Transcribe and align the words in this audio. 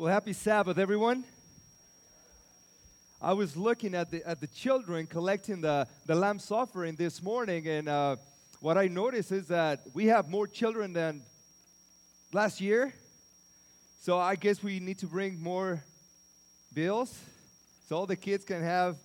Well, 0.00 0.10
happy 0.10 0.32
Sabbath, 0.32 0.78
everyone. 0.78 1.24
I 3.20 3.34
was 3.34 3.54
looking 3.54 3.94
at 3.94 4.10
the, 4.10 4.26
at 4.26 4.40
the 4.40 4.46
children 4.46 5.06
collecting 5.06 5.60
the, 5.60 5.86
the 6.06 6.14
lamb's 6.14 6.50
offering 6.50 6.94
this 6.94 7.22
morning, 7.22 7.68
and 7.68 7.86
uh, 7.86 8.16
what 8.60 8.78
I 8.78 8.88
noticed 8.88 9.30
is 9.30 9.48
that 9.48 9.82
we 9.92 10.06
have 10.06 10.30
more 10.30 10.46
children 10.46 10.94
than 10.94 11.20
last 12.32 12.62
year. 12.62 12.94
So 13.98 14.16
I 14.16 14.36
guess 14.36 14.62
we 14.62 14.80
need 14.80 14.96
to 15.00 15.06
bring 15.06 15.38
more 15.38 15.84
bills 16.72 17.14
so 17.86 17.96
all 17.96 18.06
the 18.06 18.16
kids 18.16 18.42
can 18.42 18.62
have 18.62 18.96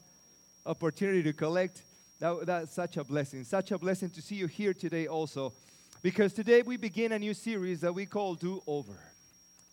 opportunity 0.65 1.23
to 1.23 1.33
collect. 1.33 1.81
That, 2.21 2.45
that's 2.45 2.73
such 2.73 2.95
a 2.95 3.03
blessing. 3.03 3.43
Such 3.43 3.71
a 3.71 3.77
blessing 3.77 4.11
to 4.11 4.21
see 4.21 4.35
you 4.35 4.47
here 4.47 4.73
today 4.73 5.07
also. 5.07 5.51
Because 6.01 6.31
today 6.31 6.61
we 6.61 6.77
begin 6.77 7.11
a 7.11 7.19
new 7.19 7.33
series 7.33 7.81
that 7.81 7.93
we 7.93 8.05
call 8.05 8.35
Do 8.35 8.63
Over. 8.65 8.97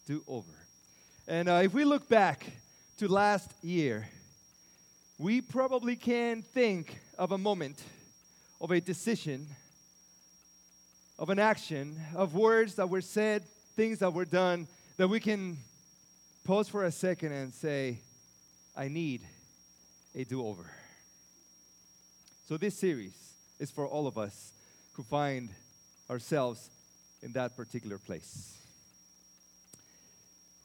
Do 0.05 0.25
Over. 0.27 0.62
And 1.29 1.49
uh, 1.49 1.61
if 1.63 1.73
we 1.73 1.85
look 1.85 2.09
back 2.09 2.45
to 2.97 3.07
last 3.07 3.51
year, 3.63 4.09
we 5.19 5.41
probably 5.41 5.95
can 5.95 6.43
think 6.43 6.99
of 7.17 7.31
a 7.31 7.39
moment, 7.39 7.81
of 8.61 8.73
a 8.73 8.81
decision, 8.81 9.47
of 11.19 11.31
an 11.31 11.39
action, 11.39 12.01
of 12.17 12.35
words 12.35 12.75
that 12.75 12.89
were 12.89 13.01
said, 13.01 13.45
things 13.77 14.01
that 14.01 14.13
were 14.13 14.25
done, 14.25 14.67
that 14.97 15.07
we 15.07 15.21
can 15.21 15.59
pause 16.45 16.69
for 16.69 16.85
a 16.85 16.91
second 16.91 17.33
and 17.33 17.55
say, 17.55 18.01
I 18.77 18.89
need 18.89 19.23
a 20.17 20.25
do 20.25 20.45
over. 20.45 20.69
So, 22.49 22.57
this 22.57 22.77
series 22.77 23.15
is 23.61 23.71
for 23.71 23.87
all 23.87 24.09
of 24.09 24.19
us 24.19 24.53
who 24.95 25.05
find 25.05 25.51
ourselves 26.11 26.69
in 27.23 27.33
that 27.35 27.57
particular 27.57 27.99
place. 27.99 28.62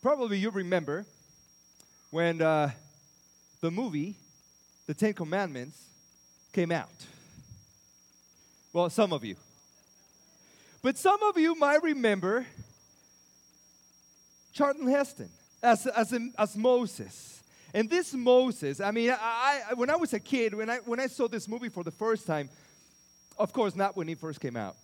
Probably 0.07 0.37
you 0.37 0.51
remember 0.51 1.05
when 2.11 2.41
uh, 2.41 2.71
the 3.59 3.69
movie, 3.69 4.15
The 4.85 4.93
Ten 4.93 5.11
Commandments, 5.11 5.83
came 6.53 6.71
out. 6.71 6.93
Well, 8.71 8.89
some 8.89 9.11
of 9.11 9.25
you. 9.25 9.35
But 10.81 10.97
some 10.97 11.21
of 11.23 11.37
you 11.37 11.55
might 11.55 11.83
remember 11.83 12.45
Charlton 14.53 14.87
Heston 14.87 15.29
as, 15.61 15.85
as, 15.87 16.17
as 16.37 16.55
Moses. 16.55 17.43
And 17.73 17.89
this 17.89 18.13
Moses, 18.13 18.79
I 18.79 18.91
mean, 18.91 19.09
I, 19.09 19.61
I, 19.71 19.73
when 19.73 19.89
I 19.89 19.97
was 19.97 20.13
a 20.13 20.21
kid, 20.21 20.53
when 20.53 20.69
I, 20.69 20.77
when 20.85 21.01
I 21.01 21.07
saw 21.07 21.27
this 21.27 21.49
movie 21.49 21.67
for 21.67 21.83
the 21.83 21.91
first 21.91 22.25
time, 22.25 22.49
of 23.37 23.51
course, 23.51 23.75
not 23.75 23.97
when 23.97 24.07
it 24.07 24.19
first 24.19 24.39
came 24.39 24.55
out. 24.55 24.77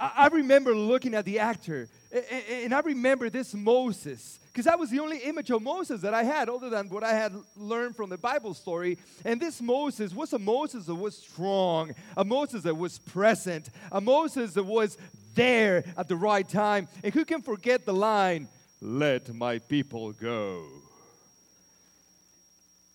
I, 0.00 0.12
I 0.16 0.26
remember 0.28 0.74
looking 0.74 1.14
at 1.14 1.26
the 1.26 1.40
actor, 1.40 1.86
and, 2.10 2.74
I 2.74 2.80
remember 2.80 3.28
this 3.28 3.52
Moses, 3.54 4.38
because 4.46 4.64
that 4.64 4.78
was 4.78 4.90
the 4.90 5.00
only 5.00 5.18
image 5.18 5.50
of 5.50 5.62
Moses 5.62 6.00
that 6.00 6.14
I 6.14 6.22
had, 6.22 6.48
other 6.48 6.70
than 6.70 6.88
what 6.88 7.04
I 7.04 7.12
had 7.12 7.34
learned 7.56 7.96
from 7.96 8.08
the 8.08 8.16
Bible 8.16 8.54
story. 8.54 8.98
And 9.24 9.40
this 9.40 9.60
Moses 9.60 10.14
was 10.14 10.32
a 10.32 10.38
Moses 10.38 10.86
that 10.86 10.94
was 10.94 11.16
strong, 11.16 11.94
a 12.16 12.24
Moses 12.24 12.62
that 12.62 12.76
was 12.76 12.98
present, 12.98 13.68
a 13.92 14.00
Moses 14.00 14.54
that 14.54 14.64
was 14.64 14.96
there 15.34 15.84
at 15.96 16.08
the 16.08 16.16
right 16.16 16.48
time. 16.48 16.88
And 17.04 17.12
who 17.12 17.24
can 17.24 17.42
forget 17.42 17.84
the 17.84 17.92
line, 17.92 18.48
Let 18.80 19.34
my 19.34 19.58
people 19.58 20.12
go? 20.12 20.64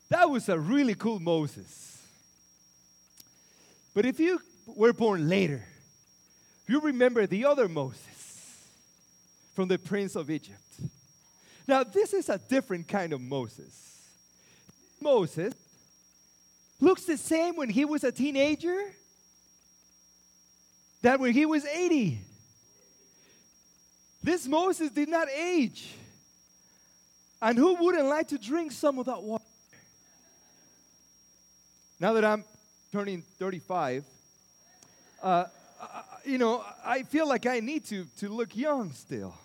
That 0.10 0.30
was 0.30 0.48
a 0.48 0.58
really 0.58 0.96
cool 0.96 1.20
Moses. 1.20 2.02
But 3.94 4.06
if 4.06 4.20
you 4.20 4.40
were 4.66 4.94
born 4.94 5.28
later, 5.28 5.64
you 6.68 6.80
remember 6.80 7.28
the 7.28 7.46
other 7.46 7.68
Moses 7.68 8.13
from 9.54 9.68
the 9.68 9.78
Prince 9.78 10.16
of 10.16 10.30
Egypt. 10.30 10.60
Now, 11.68 11.84
this 11.84 12.14
is 12.14 12.30
a 12.30 12.38
different 12.38 12.88
kind 12.88 13.14
of 13.14 13.22
Moses. 13.22 14.02
Moses 15.00 15.54
looks 16.80 17.06
the 17.06 17.18
same 17.18 17.56
when 17.56 17.70
he 17.70 17.86
was 17.86 18.04
a 18.04 18.12
teenager 18.12 18.94
that 21.02 21.20
when 21.20 21.34
he 21.34 21.46
was 21.46 21.66
80. 21.66 22.20
This 24.24 24.48
Moses 24.48 24.90
did 24.90 25.10
not 25.10 25.28
age. 25.30 25.94
And 27.42 27.58
who 27.58 27.76
wouldn't 27.76 28.08
like 28.08 28.30
to 28.30 28.38
drink 28.38 28.72
some 28.72 29.00
of 29.00 29.06
that 29.08 29.22
water? 29.22 29.44
Now 32.00 32.14
that 32.14 32.24
I'm 32.24 32.46
turning 32.92 33.22
35, 33.22 34.06
uh, 35.22 35.46
you 36.26 36.38
know, 36.38 36.64
I 36.86 37.04
feel 37.04 37.28
like 37.28 37.46
I 37.46 37.60
need 37.60 37.86
to, 37.86 38.06
to 38.20 38.30
look 38.30 38.56
young 38.56 38.94
still. 38.94 39.36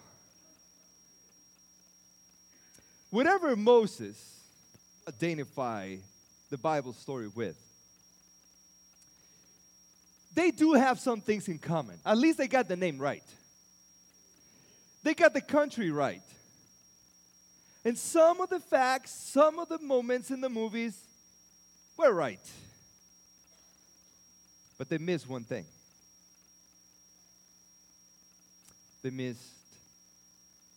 Whatever 3.10 3.56
Moses 3.56 4.16
identify 5.08 5.96
the 6.50 6.58
Bible 6.58 6.92
story 6.92 7.28
with, 7.28 7.56
they 10.34 10.50
do 10.50 10.74
have 10.74 11.00
some 11.00 11.20
things 11.20 11.48
in 11.48 11.58
common. 11.58 11.98
At 12.04 12.18
least 12.18 12.38
they 12.38 12.48
got 12.48 12.68
the 12.68 12.76
name 12.76 12.98
right. 12.98 13.24
They 15.02 15.14
got 15.14 15.32
the 15.32 15.40
country 15.40 15.90
right. 15.90 16.22
And 17.84 17.96
some 17.96 18.40
of 18.40 18.50
the 18.50 18.60
facts, 18.60 19.10
some 19.10 19.58
of 19.58 19.68
the 19.68 19.78
moments 19.78 20.30
in 20.30 20.40
the 20.40 20.48
movies 20.48 20.96
were 21.96 22.12
right. 22.12 22.40
But 24.76 24.88
they 24.88 24.98
missed 24.98 25.28
one 25.28 25.44
thing. 25.44 25.64
They 29.02 29.10
missed 29.10 29.42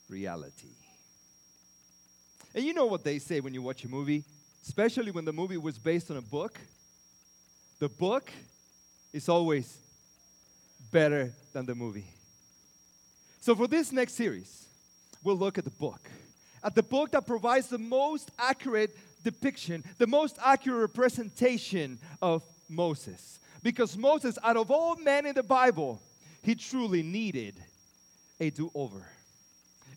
reality. 0.09 0.69
And 2.53 2.65
you 2.65 2.73
know 2.73 2.85
what 2.85 3.03
they 3.03 3.19
say 3.19 3.39
when 3.39 3.53
you 3.53 3.61
watch 3.61 3.83
a 3.83 3.87
movie, 3.87 4.23
especially 4.63 5.11
when 5.11 5.25
the 5.25 5.33
movie 5.33 5.57
was 5.57 5.77
based 5.77 6.11
on 6.11 6.17
a 6.17 6.21
book? 6.21 6.59
The 7.79 7.89
book 7.89 8.31
is 9.13 9.29
always 9.29 9.77
better 10.91 11.33
than 11.53 11.65
the 11.65 11.75
movie. 11.75 12.07
So, 13.39 13.55
for 13.55 13.67
this 13.67 13.91
next 13.91 14.13
series, 14.13 14.67
we'll 15.23 15.37
look 15.37 15.57
at 15.57 15.63
the 15.63 15.71
book. 15.71 16.01
At 16.63 16.75
the 16.75 16.83
book 16.83 17.11
that 17.11 17.25
provides 17.25 17.69
the 17.69 17.79
most 17.79 18.29
accurate 18.37 18.95
depiction, 19.23 19.83
the 19.97 20.07
most 20.07 20.37
accurate 20.43 20.81
representation 20.81 21.97
of 22.21 22.43
Moses. 22.69 23.39
Because 23.63 23.97
Moses, 23.97 24.37
out 24.43 24.57
of 24.57 24.69
all 24.69 24.95
men 24.95 25.25
in 25.25 25.35
the 25.35 25.43
Bible, 25.43 26.01
he 26.43 26.55
truly 26.55 27.03
needed 27.03 27.55
a 28.39 28.49
do 28.49 28.71
over. 28.73 29.07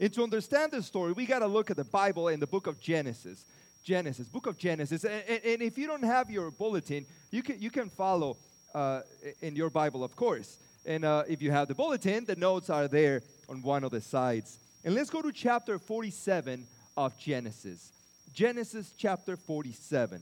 And 0.04 0.12
to 0.12 0.22
understand 0.22 0.70
this 0.70 0.84
story, 0.84 1.12
we 1.12 1.24
got 1.24 1.38
to 1.38 1.46
look 1.46 1.70
at 1.70 1.78
the 1.78 1.84
Bible 1.84 2.28
and 2.28 2.42
the 2.42 2.46
book 2.46 2.66
of 2.66 2.78
Genesis. 2.78 3.46
Genesis, 3.82 4.28
book 4.28 4.46
of 4.46 4.58
Genesis. 4.58 5.02
And, 5.02 5.40
and, 5.42 5.62
if 5.62 5.78
you 5.78 5.86
don't 5.86 6.04
have 6.04 6.30
your 6.30 6.50
bulletin, 6.50 7.06
you 7.30 7.42
can, 7.42 7.58
you 7.58 7.70
can 7.70 7.88
follow 7.88 8.36
uh, 8.74 9.00
in 9.40 9.56
your 9.56 9.70
Bible, 9.70 10.04
of 10.04 10.14
course. 10.14 10.58
And 10.84 11.06
uh, 11.06 11.22
if 11.26 11.40
you 11.40 11.50
have 11.52 11.68
the 11.68 11.74
bulletin, 11.74 12.26
the 12.26 12.36
notes 12.36 12.68
are 12.68 12.86
there 12.86 13.22
on 13.48 13.62
one 13.62 13.82
of 13.82 13.92
the 13.92 14.02
sides. 14.02 14.58
And 14.84 14.94
let's 14.94 15.08
go 15.08 15.22
to 15.22 15.32
chapter 15.32 15.78
47 15.78 16.66
of 16.98 17.16
Genesis. 17.16 17.90
Genesis 18.34 18.92
chapter 18.98 19.38
47. 19.38 20.20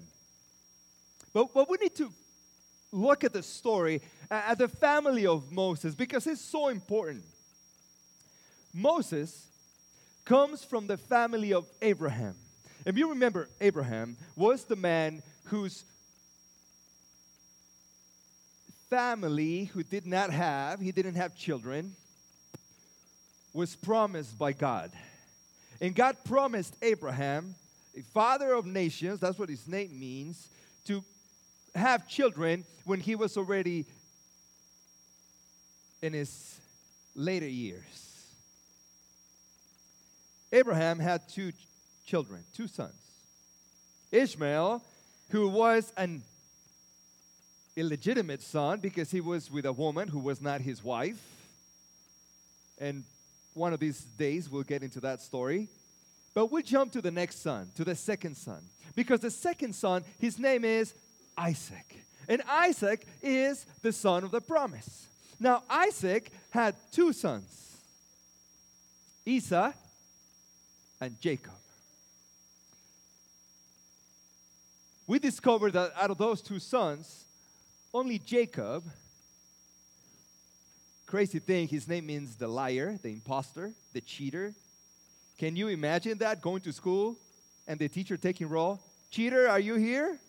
But, 1.32 1.52
but 1.52 1.68
we 1.68 1.78
need 1.78 1.96
to 1.96 2.12
look 2.92 3.24
at 3.24 3.32
the 3.32 3.42
story, 3.42 4.00
at 4.30 4.58
the 4.58 4.68
family 4.68 5.26
of 5.26 5.50
Moses, 5.50 5.96
because 5.96 6.28
it's 6.28 6.40
so 6.40 6.68
important. 6.68 7.24
Moses 8.72 9.48
comes 10.24 10.64
from 10.64 10.86
the 10.86 10.96
family 10.96 11.52
of 11.52 11.66
Abraham. 11.80 12.36
If 12.84 12.96
you 12.96 13.10
remember, 13.10 13.48
Abraham 13.60 14.16
was 14.36 14.64
the 14.64 14.76
man 14.76 15.22
whose 15.44 15.84
family, 18.90 19.64
who 19.64 19.82
did 19.82 20.06
not 20.06 20.30
have, 20.30 20.80
he 20.80 20.92
didn't 20.92 21.14
have 21.14 21.34
children, 21.34 21.94
was 23.54 23.76
promised 23.76 24.38
by 24.38 24.52
God. 24.52 24.90
And 25.80 25.94
God 25.94 26.16
promised 26.24 26.76
Abraham, 26.82 27.54
a 27.96 28.02
father 28.02 28.52
of 28.52 28.66
nations, 28.66 29.20
that's 29.20 29.38
what 29.38 29.48
his 29.48 29.66
name 29.66 29.98
means, 29.98 30.48
to 30.86 31.02
have 31.74 32.08
children 32.08 32.64
when 32.84 33.00
he 33.00 33.14
was 33.14 33.36
already 33.36 33.86
in 36.02 36.12
his 36.12 36.60
later 37.14 37.48
years. 37.48 38.11
Abraham 40.52 40.98
had 40.98 41.28
two 41.28 41.52
children, 42.04 42.44
two 42.54 42.68
sons. 42.68 42.94
Ishmael, 44.10 44.82
who 45.30 45.48
was 45.48 45.92
an 45.96 46.22
illegitimate 47.74 48.42
son 48.42 48.80
because 48.80 49.10
he 49.10 49.20
was 49.20 49.50
with 49.50 49.64
a 49.64 49.72
woman 49.72 50.08
who 50.08 50.18
was 50.18 50.42
not 50.42 50.60
his 50.60 50.84
wife. 50.84 51.20
And 52.78 53.04
one 53.54 53.72
of 53.72 53.80
these 53.80 54.00
days 54.18 54.50
we'll 54.50 54.62
get 54.62 54.82
into 54.82 55.00
that 55.00 55.22
story. 55.22 55.68
But 56.34 56.52
we 56.52 56.62
jump 56.62 56.92
to 56.92 57.00
the 57.00 57.10
next 57.10 57.42
son, 57.42 57.70
to 57.76 57.84
the 57.84 57.94
second 57.94 58.36
son. 58.36 58.62
Because 58.94 59.20
the 59.20 59.30
second 59.30 59.74
son, 59.74 60.04
his 60.18 60.38
name 60.38 60.64
is 60.64 60.94
Isaac. 61.36 61.96
And 62.28 62.42
Isaac 62.48 63.06
is 63.22 63.66
the 63.82 63.92
son 63.92 64.24
of 64.24 64.30
the 64.30 64.40
promise. 64.40 65.06
Now, 65.40 65.62
Isaac 65.68 66.30
had 66.50 66.74
two 66.92 67.12
sons 67.12 67.58
Esau 69.24 69.72
and 71.02 71.20
Jacob. 71.20 71.52
We 75.08 75.18
discovered 75.18 75.72
that 75.72 75.90
out 76.00 76.12
of 76.12 76.16
those 76.16 76.40
two 76.40 76.60
sons, 76.60 77.24
only 77.92 78.20
Jacob, 78.20 78.84
crazy 81.04 81.40
thing, 81.40 81.66
his 81.66 81.88
name 81.88 82.06
means 82.06 82.36
the 82.36 82.46
liar, 82.46 83.00
the 83.02 83.08
impostor, 83.08 83.72
the 83.92 84.00
cheater. 84.00 84.54
Can 85.38 85.56
you 85.56 85.66
imagine 85.68 86.18
that 86.18 86.40
going 86.40 86.60
to 86.60 86.72
school 86.72 87.18
and 87.66 87.80
the 87.80 87.88
teacher 87.88 88.16
taking 88.16 88.48
roll? 88.48 88.80
Cheater, 89.10 89.48
are 89.48 89.58
you 89.58 89.74
here? 89.74 90.20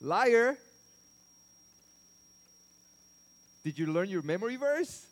Liar. 0.00 0.56
Did 3.62 3.78
you 3.78 3.88
learn 3.88 4.08
your 4.08 4.22
memory 4.22 4.56
verse? 4.56 5.06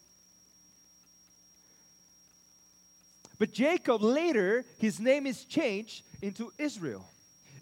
But 3.39 3.53
Jacob 3.53 4.03
later, 4.03 4.65
his 4.79 4.99
name 4.99 5.27
is 5.27 5.45
changed 5.45 6.03
into 6.21 6.53
Israel. 6.59 7.09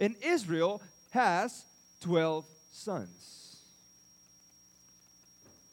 And 0.00 0.16
Israel 0.22 0.82
has 1.10 1.66
12 2.00 2.44
sons. 2.70 3.56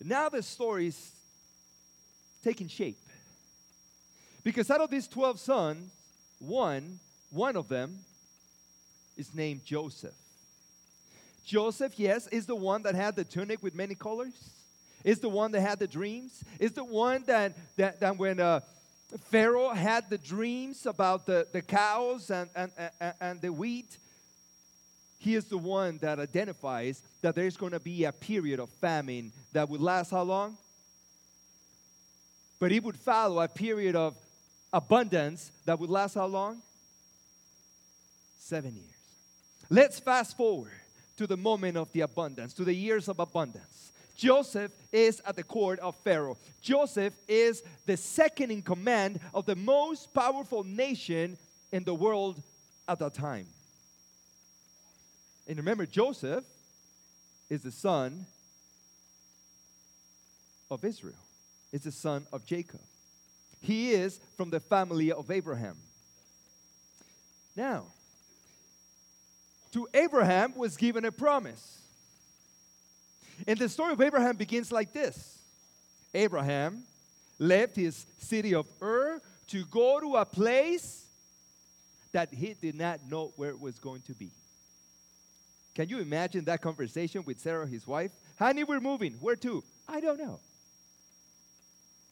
Now 0.04 0.28
the 0.30 0.44
story 0.44 0.88
is 0.88 1.12
taking 2.44 2.68
shape. 2.68 2.98
Because 4.44 4.70
out 4.70 4.82
of 4.82 4.90
these 4.90 5.08
12 5.08 5.40
sons, 5.40 5.90
one, 6.40 7.00
one 7.30 7.56
of 7.56 7.70
them 7.70 8.00
is 9.16 9.34
named 9.34 9.64
Joseph. 9.64 10.14
Joseph, 11.46 11.94
yes, 11.98 12.28
is 12.28 12.46
the 12.46 12.56
one 12.56 12.84
that 12.84 12.96
had 12.96 13.16
the 13.16 13.24
tunic 13.24 13.64
with 13.64 13.74
many 13.74 13.96
colors. 13.96 14.50
Is 15.04 15.20
the 15.20 15.30
one 15.30 15.52
that 15.52 15.62
had 15.62 15.80
the 15.80 15.88
dreams. 15.88 16.44
Is 16.60 16.72
the 16.72 16.84
one 16.84 17.24
that, 17.28 17.54
that, 17.78 18.00
that 18.00 18.18
when 18.18 18.40
uh, 18.40 18.62
Pharaoh 19.22 19.70
had 19.70 20.10
the 20.10 20.18
dreams 20.18 20.86
about 20.86 21.26
the, 21.26 21.48
the 21.52 21.62
cows 21.62 22.32
and, 22.32 22.50
and, 22.56 22.72
and, 23.00 23.14
and 23.20 23.42
the 23.42 23.52
wheat, 23.52 23.98
he 25.20 25.36
is 25.36 25.46
the 25.46 25.58
one 25.58 26.00
that 26.00 26.20
identifies 26.20 27.02
that 27.22 27.36
there's 27.36 27.56
going 27.56 27.72
to 27.72 27.80
be 27.80 28.04
a 28.04 28.12
period 28.12 28.60
of 28.60 28.70
famine 28.70 29.32
that 29.54 29.70
would 29.70 29.82
last 29.82 30.12
how 30.12 30.24
long? 30.24 30.58
But 32.60 32.72
it 32.72 32.84
would 32.84 32.98
follow 32.98 33.42
a 33.42 33.48
period 33.48 33.96
of 33.96 34.16
abundance 34.72 35.52
that 35.66 35.80
would 35.80 35.90
last 35.90 36.16
how 36.16 36.26
long? 36.26 36.62
Seven 38.38 38.76
years. 38.76 38.88
Let's 39.70 40.00
fast 40.00 40.36
forward 40.36 40.72
to 41.18 41.28
the 41.28 41.38
moment 41.38 41.78
of 41.78 41.92
the 41.94 42.02
abundance, 42.02 42.54
to 42.56 42.66
the 42.66 42.74
years 42.74 43.08
of 43.08 43.20
abundance. 43.20 43.93
Joseph 44.24 44.72
is 44.94 45.22
at 45.26 45.36
the 45.36 45.44
court 45.44 45.80
of 45.80 45.98
Pharaoh. 45.98 46.38
Joseph 46.62 47.14
is 47.28 47.62
the 47.86 47.98
second 47.98 48.52
in 48.52 48.62
command 48.62 49.20
of 49.34 49.46
the 49.46 49.58
most 49.58 50.14
powerful 50.14 50.64
nation 50.64 51.38
in 51.74 51.84
the 51.84 51.94
world 51.94 52.42
at 52.88 53.00
that 53.00 53.16
time. 53.16 53.46
And 55.46 55.58
remember, 55.58 55.86
Joseph 55.86 56.46
is 57.50 57.64
the 57.64 57.72
son 57.72 58.26
of 60.72 60.86
Israel, 60.86 61.20
is 61.74 61.82
the 61.82 61.92
son 61.92 62.26
of 62.32 62.46
Jacob. 62.46 62.80
He 63.60 63.92
is 63.92 64.22
from 64.38 64.50
the 64.50 64.62
family 64.62 65.12
of 65.12 65.32
Abraham. 65.32 65.76
Now, 67.58 67.88
to 69.74 69.86
Abraham 69.94 70.54
was 70.56 70.78
given 70.78 71.04
a 71.04 71.12
promise. 71.12 71.83
And 73.48 73.58
the 73.58 73.70
story 73.70 73.94
of 73.94 74.02
Abraham 74.02 74.36
begins 74.36 74.72
like 74.72 74.94
this 74.94 75.40
Abraham 76.14 76.84
left 77.40 77.76
his 77.76 78.06
city 78.20 78.54
of 78.54 78.66
Ur 78.82 79.22
to 79.48 79.66
go 79.66 80.00
to 80.00 80.16
a 80.16 80.26
place 80.26 81.06
that 82.12 82.34
he 82.34 82.54
did 82.54 82.76
not 82.76 83.00
know 83.10 83.34
where 83.36 83.50
it 83.50 83.60
was 83.60 83.80
going 83.80 84.02
to 84.02 84.14
be. 84.14 84.30
Can 85.76 85.90
you 85.90 86.00
imagine 86.00 86.46
that 86.46 86.62
conversation 86.62 87.24
with 87.26 87.40
Sarah, 87.40 87.68
his 87.68 87.88
wife? 87.88 88.12
Honey, 88.38 88.64
we're 88.64 88.80
moving. 88.80 89.14
Where 89.14 89.36
to? 89.38 89.64
I 89.88 90.00
don't 90.00 90.20
know. 90.20 90.40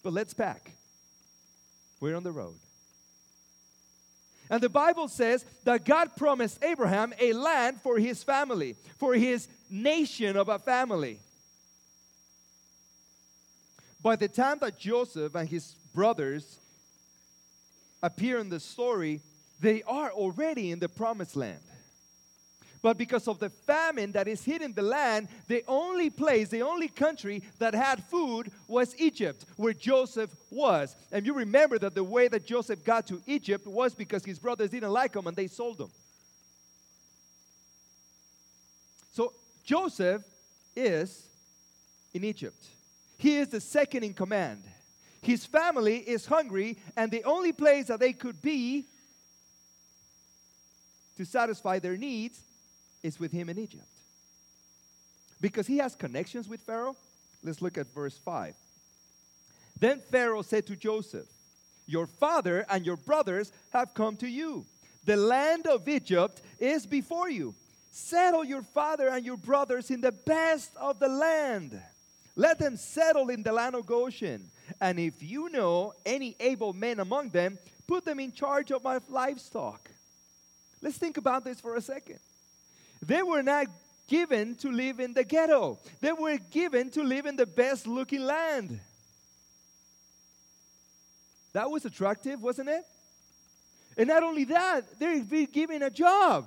But 0.03 0.13
let's 0.13 0.33
pack. 0.33 0.71
We're 1.99 2.15
on 2.15 2.23
the 2.23 2.31
road. 2.31 2.55
And 4.49 4.61
the 4.61 4.69
Bible 4.69 5.07
says 5.07 5.45
that 5.63 5.85
God 5.85 6.15
promised 6.17 6.61
Abraham 6.63 7.13
a 7.19 7.31
land 7.33 7.79
for 7.81 7.97
his 7.99 8.23
family, 8.23 8.75
for 8.97 9.13
his 9.13 9.47
nation 9.71 10.35
of 10.35 10.49
a 10.49 10.59
family. 10.59 11.19
By 14.01 14.15
the 14.15 14.27
time 14.27 14.57
that 14.61 14.77
Joseph 14.77 15.35
and 15.35 15.47
his 15.47 15.75
brothers 15.93 16.59
appear 18.03 18.39
in 18.39 18.49
the 18.49 18.59
story, 18.59 19.21
they 19.59 19.83
are 19.83 20.11
already 20.11 20.71
in 20.71 20.79
the 20.79 20.89
promised 20.89 21.35
land. 21.35 21.59
But 22.81 22.97
because 22.97 23.27
of 23.27 23.37
the 23.37 23.51
famine 23.51 24.11
that 24.13 24.27
is 24.27 24.43
hitting 24.43 24.73
the 24.73 24.81
land, 24.81 25.27
the 25.47 25.63
only 25.67 26.09
place, 26.09 26.49
the 26.49 26.63
only 26.63 26.87
country 26.87 27.43
that 27.59 27.75
had 27.75 28.03
food 28.05 28.51
was 28.67 28.95
Egypt, 28.97 29.45
where 29.55 29.73
Joseph 29.73 30.31
was. 30.49 30.95
And 31.11 31.23
you 31.25 31.35
remember 31.35 31.77
that 31.77 31.93
the 31.93 32.03
way 32.03 32.27
that 32.27 32.47
Joseph 32.47 32.83
got 32.83 33.05
to 33.07 33.21
Egypt 33.27 33.67
was 33.67 33.93
because 33.93 34.25
his 34.25 34.39
brothers 34.39 34.71
didn't 34.71 34.89
like 34.89 35.15
him 35.15 35.27
and 35.27 35.37
they 35.37 35.45
sold 35.45 35.79
him. 35.79 35.91
So 39.11 39.33
Joseph 39.63 40.23
is 40.75 41.27
in 42.13 42.23
Egypt. 42.23 42.63
He 43.17 43.37
is 43.37 43.49
the 43.49 43.61
second 43.61 44.03
in 44.03 44.13
command. 44.13 44.63
His 45.21 45.45
family 45.45 45.97
is 45.97 46.25
hungry, 46.25 46.77
and 46.97 47.11
the 47.11 47.23
only 47.23 47.51
place 47.51 47.87
that 47.87 47.99
they 47.99 48.13
could 48.13 48.41
be 48.41 48.85
to 51.17 51.25
satisfy 51.25 51.77
their 51.77 51.97
needs 51.97 52.41
is 53.03 53.19
with 53.19 53.31
him 53.31 53.49
in 53.49 53.59
Egypt. 53.59 53.85
Because 55.39 55.67
he 55.67 55.77
has 55.77 55.95
connections 55.95 56.47
with 56.47 56.61
Pharaoh. 56.61 56.95
Let's 57.43 57.61
look 57.61 57.77
at 57.77 57.93
verse 57.93 58.17
5. 58.17 58.55
Then 59.79 59.99
Pharaoh 59.99 60.43
said 60.43 60.67
to 60.67 60.75
Joseph, 60.75 61.27
Your 61.87 62.07
father 62.07 62.65
and 62.69 62.85
your 62.85 62.97
brothers 62.97 63.51
have 63.73 63.93
come 63.93 64.15
to 64.17 64.27
you. 64.27 64.65
The 65.05 65.17
land 65.17 65.65
of 65.67 65.87
Egypt 65.87 66.41
is 66.59 66.85
before 66.85 67.29
you. 67.29 67.55
Settle 67.91 68.45
your 68.45 68.61
father 68.61 69.09
and 69.09 69.25
your 69.25 69.37
brothers 69.37 69.91
in 69.91 70.01
the 70.01 70.13
best 70.13 70.71
of 70.77 70.99
the 70.99 71.09
land. 71.09 71.79
Let 72.35 72.57
them 72.57 72.77
settle 72.77 73.29
in 73.29 73.43
the 73.43 73.51
land 73.51 73.75
of 73.75 73.85
Goshen. 73.85 74.49
And 74.79 74.97
if 74.97 75.21
you 75.21 75.49
know 75.49 75.93
any 76.05 76.35
able 76.39 76.71
men 76.71 77.01
among 77.01 77.29
them, 77.29 77.57
put 77.87 78.05
them 78.05 78.19
in 78.21 78.31
charge 78.31 78.71
of 78.71 78.83
my 78.83 78.99
livestock. 79.09 79.89
Let's 80.81 80.97
think 80.97 81.17
about 81.17 81.43
this 81.43 81.59
for 81.59 81.75
a 81.75 81.81
second. 81.81 82.19
They 83.05 83.21
were 83.21 83.43
not 83.43 83.67
given 84.07 84.55
to 84.55 84.71
live 84.71 84.99
in 84.99 85.13
the 85.13 85.23
ghetto, 85.23 85.77
they 85.99 86.11
were 86.11 86.37
given 86.37 86.89
to 86.91 87.03
live 87.03 87.25
in 87.25 87.35
the 87.35 87.45
best 87.45 87.87
looking 87.87 88.21
land. 88.21 88.79
That 91.53 91.69
was 91.69 91.83
attractive, 91.83 92.41
wasn't 92.41 92.69
it? 92.69 92.83
And 93.97 94.07
not 94.07 94.23
only 94.23 94.45
that, 94.45 94.99
they're 94.99 95.21
being 95.23 95.47
given 95.51 95.83
a 95.83 95.89
job. 95.89 96.45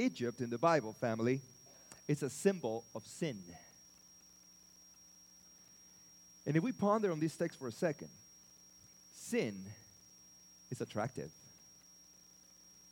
Egypt 0.00 0.40
in 0.40 0.50
the 0.50 0.58
Bible, 0.58 0.92
family, 0.92 1.40
is 2.08 2.22
a 2.22 2.30
symbol 2.30 2.84
of 2.94 3.06
sin. 3.06 3.42
And 6.46 6.56
if 6.56 6.62
we 6.62 6.72
ponder 6.72 7.12
on 7.12 7.20
this 7.20 7.36
text 7.36 7.58
for 7.58 7.68
a 7.68 7.72
second, 7.72 8.08
sin 9.14 9.64
is 10.70 10.80
attractive. 10.80 11.30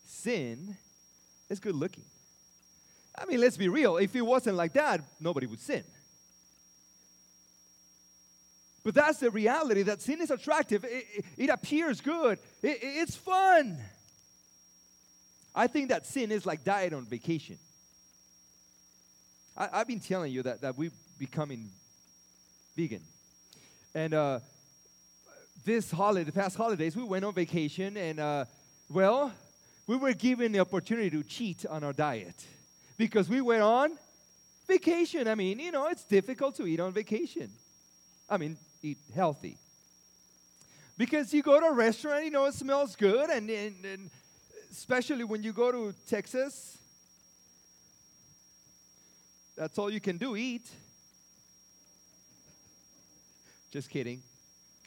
Sin 0.06 0.76
is 1.48 1.58
good 1.58 1.74
looking. 1.74 2.04
I 3.18 3.24
mean, 3.24 3.40
let's 3.40 3.56
be 3.56 3.68
real. 3.68 3.96
If 3.96 4.14
it 4.14 4.22
wasn't 4.22 4.56
like 4.56 4.74
that, 4.74 5.00
nobody 5.18 5.46
would 5.46 5.60
sin. 5.60 5.84
But 8.84 8.94
that's 8.94 9.18
the 9.18 9.30
reality 9.30 9.82
that 9.82 10.00
sin 10.00 10.20
is 10.20 10.30
attractive. 10.30 10.84
It, 10.84 11.06
it, 11.16 11.24
it 11.36 11.50
appears 11.50 12.00
good. 12.00 12.38
It, 12.62 12.78
it's 12.80 13.16
fun. 13.16 13.78
I 15.58 15.66
think 15.66 15.88
that 15.88 16.06
sin 16.06 16.30
is 16.30 16.46
like 16.46 16.62
diet 16.62 16.92
on 16.92 17.04
vacation. 17.04 17.58
I, 19.56 19.78
have 19.78 19.88
been 19.88 19.98
telling 19.98 20.32
you 20.32 20.44
that, 20.44 20.60
that 20.60 20.78
we're 20.78 20.92
becoming 21.18 21.70
vegan. 22.76 23.02
And 23.92 24.14
uh, 24.14 24.38
this 25.64 25.90
holiday, 25.90 26.22
the 26.22 26.30
past 26.30 26.56
holidays, 26.56 26.94
we 26.94 27.02
went 27.02 27.24
on 27.24 27.34
vacation 27.34 27.96
and, 27.96 28.20
uh, 28.20 28.44
well, 28.88 29.32
we 29.88 29.96
were 29.96 30.12
given 30.12 30.52
the 30.52 30.60
opportunity 30.60 31.10
to 31.10 31.24
cheat 31.24 31.66
on 31.66 31.82
our 31.82 31.92
diet 31.92 32.46
because 32.96 33.28
we 33.28 33.40
went 33.40 33.62
on 33.62 33.98
vacation. 34.68 35.26
I 35.26 35.34
mean, 35.34 35.58
you 35.58 35.72
know, 35.72 35.88
it's 35.88 36.04
difficult 36.04 36.54
to 36.58 36.68
eat 36.68 36.78
on 36.78 36.92
vacation. 36.92 37.50
I 38.30 38.36
mean, 38.36 38.56
eat 38.80 38.98
healthy. 39.12 39.56
Because 40.96 41.34
you 41.34 41.42
go 41.42 41.58
to 41.58 41.66
a 41.66 41.72
restaurant, 41.72 42.24
you 42.24 42.30
know, 42.30 42.44
it 42.44 42.54
smells 42.54 42.94
good, 42.94 43.28
and, 43.28 43.50
and, 43.50 43.84
and 43.84 44.10
especially 44.70 45.25
when 45.25 45.42
you 45.42 45.52
go 45.52 45.72
to 45.72 45.94
Texas, 46.06 46.78
that's 49.56 49.78
all 49.78 49.90
you 49.90 50.00
can 50.00 50.16
do 50.16 50.37
eat. 50.37 50.66
Just 53.72 53.90
kidding. 53.90 54.22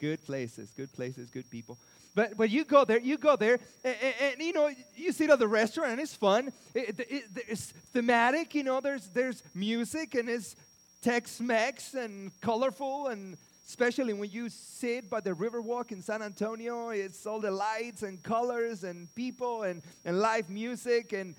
Good 0.00 0.24
places, 0.24 0.70
good 0.76 0.92
places, 0.92 1.30
good 1.30 1.48
people. 1.50 1.78
But, 2.14 2.36
but 2.36 2.50
you 2.50 2.64
go 2.64 2.84
there, 2.84 2.98
you 2.98 3.16
go 3.16 3.36
there, 3.36 3.58
and, 3.84 3.96
and, 4.02 4.14
and 4.20 4.40
you 4.40 4.52
know, 4.52 4.70
you 4.96 5.12
sit 5.12 5.30
at 5.30 5.38
the 5.38 5.48
restaurant 5.48 5.92
and 5.92 6.00
it's 6.00 6.14
fun. 6.14 6.52
It, 6.74 7.00
it, 7.00 7.24
it's 7.48 7.72
thematic, 7.92 8.54
you 8.54 8.64
know, 8.64 8.80
there's, 8.80 9.08
there's 9.08 9.42
music 9.54 10.14
and 10.14 10.28
it's 10.28 10.56
Tex-Mex 11.02 11.94
and 11.94 12.30
colorful 12.40 13.08
and 13.08 13.36
especially 13.72 14.12
when 14.12 14.30
you 14.30 14.50
sit 14.50 15.08
by 15.08 15.18
the 15.18 15.30
Riverwalk 15.30 15.92
in 15.92 16.02
San 16.02 16.20
Antonio, 16.20 16.90
it's 16.90 17.24
all 17.24 17.40
the 17.40 17.50
lights 17.50 18.02
and 18.02 18.22
colors 18.22 18.84
and 18.84 19.12
people 19.14 19.62
and, 19.62 19.80
and 20.04 20.20
live 20.20 20.50
music 20.50 21.14
and 21.14 21.34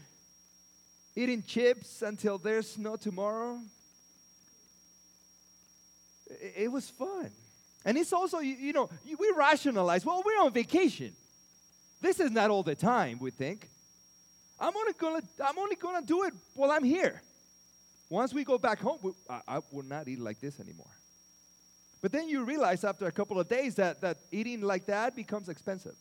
eating 1.15 1.43
chips 1.43 2.01
until 2.01 2.39
there's 2.39 2.75
no 2.75 2.95
tomorrow. 2.95 3.59
It, 6.25 6.53
it 6.63 6.71
was 6.71 6.89
fun. 6.89 7.29
And 7.85 7.99
it's 7.99 8.11
also, 8.11 8.39
you, 8.39 8.55
you 8.55 8.73
know, 8.73 8.89
we 9.05 9.31
rationalize, 9.37 10.03
well, 10.03 10.23
we're 10.25 10.43
on 10.43 10.51
vacation. 10.51 11.13
This 12.01 12.19
is 12.19 12.31
not 12.31 12.49
all 12.49 12.63
the 12.63 12.73
time, 12.73 13.19
we 13.19 13.29
think. 13.29 13.69
I'm 14.59 14.75
only 14.75 14.93
gonna, 14.93 15.21
I'm 15.45 15.59
only 15.59 15.75
gonna 15.75 16.01
do 16.01 16.23
it 16.23 16.33
while 16.55 16.71
I'm 16.71 16.83
here. 16.83 17.21
Once 18.09 18.33
we 18.33 18.43
go 18.43 18.57
back 18.57 18.79
home, 18.79 18.97
we, 19.03 19.11
I, 19.29 19.41
I 19.47 19.59
will 19.71 19.83
not 19.83 20.07
eat 20.07 20.19
like 20.19 20.41
this 20.41 20.59
anymore. 20.59 20.87
But 22.03 22.11
then 22.11 22.27
you 22.27 22.43
realize 22.43 22.83
after 22.83 23.07
a 23.07 23.13
couple 23.13 23.39
of 23.39 23.47
days 23.47 23.75
that, 23.75 24.01
that 24.01 24.17
eating 24.29 24.59
like 24.59 24.85
that 24.87 25.15
becomes 25.15 25.47
expensive, 25.47 25.95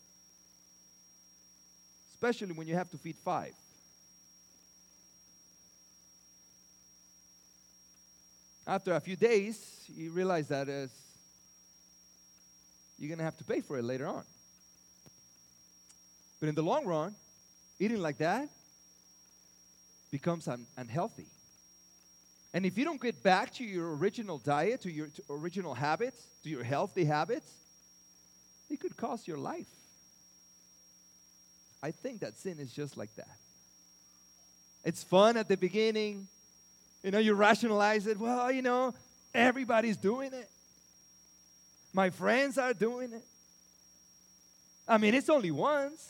especially 2.14 2.52
when 2.54 2.66
you 2.66 2.74
have 2.74 2.90
to 2.90 2.98
feed 2.98 3.16
five. 3.24 3.52
After 8.66 8.94
a 8.94 9.00
few 9.00 9.14
days, 9.14 9.84
you 9.94 10.10
realize 10.10 10.48
that 10.48 10.68
as 10.68 10.90
you're 12.98 13.08
going 13.08 13.18
to 13.18 13.24
have 13.24 13.36
to 13.36 13.44
pay 13.44 13.60
for 13.60 13.78
it 13.78 13.84
later 13.84 14.08
on. 14.08 14.24
But 16.40 16.48
in 16.48 16.56
the 16.56 16.62
long 16.62 16.84
run, 16.84 17.14
eating 17.78 18.02
like 18.02 18.18
that 18.18 18.48
becomes 20.10 20.48
un- 20.48 20.66
unhealthy. 20.76 21.26
And 22.54 22.66
if 22.66 22.76
you 22.76 22.84
don't 22.84 23.00
get 23.00 23.22
back 23.22 23.52
to 23.54 23.64
your 23.64 23.96
original 23.96 24.38
diet, 24.38 24.82
to 24.82 24.90
your 24.90 25.06
to 25.06 25.22
original 25.30 25.74
habits, 25.74 26.26
to 26.42 26.50
your 26.50 26.62
healthy 26.62 27.04
habits, 27.04 27.50
it 28.68 28.80
could 28.80 28.96
cost 28.96 29.26
your 29.26 29.38
life. 29.38 29.66
I 31.82 31.90
think 31.90 32.20
that 32.20 32.38
sin 32.38 32.58
is 32.58 32.72
just 32.72 32.96
like 32.96 33.14
that. 33.16 33.36
It's 34.84 35.02
fun 35.02 35.36
at 35.36 35.48
the 35.48 35.56
beginning. 35.56 36.28
You 37.02 37.10
know, 37.10 37.18
you 37.18 37.34
rationalize 37.34 38.06
it. 38.06 38.18
Well, 38.18 38.52
you 38.52 38.62
know, 38.62 38.94
everybody's 39.34 39.96
doing 39.96 40.32
it. 40.32 40.48
My 41.92 42.10
friends 42.10 42.58
are 42.58 42.74
doing 42.74 43.12
it. 43.12 43.24
I 44.86 44.98
mean, 44.98 45.14
it's 45.14 45.28
only 45.28 45.50
once. 45.50 46.08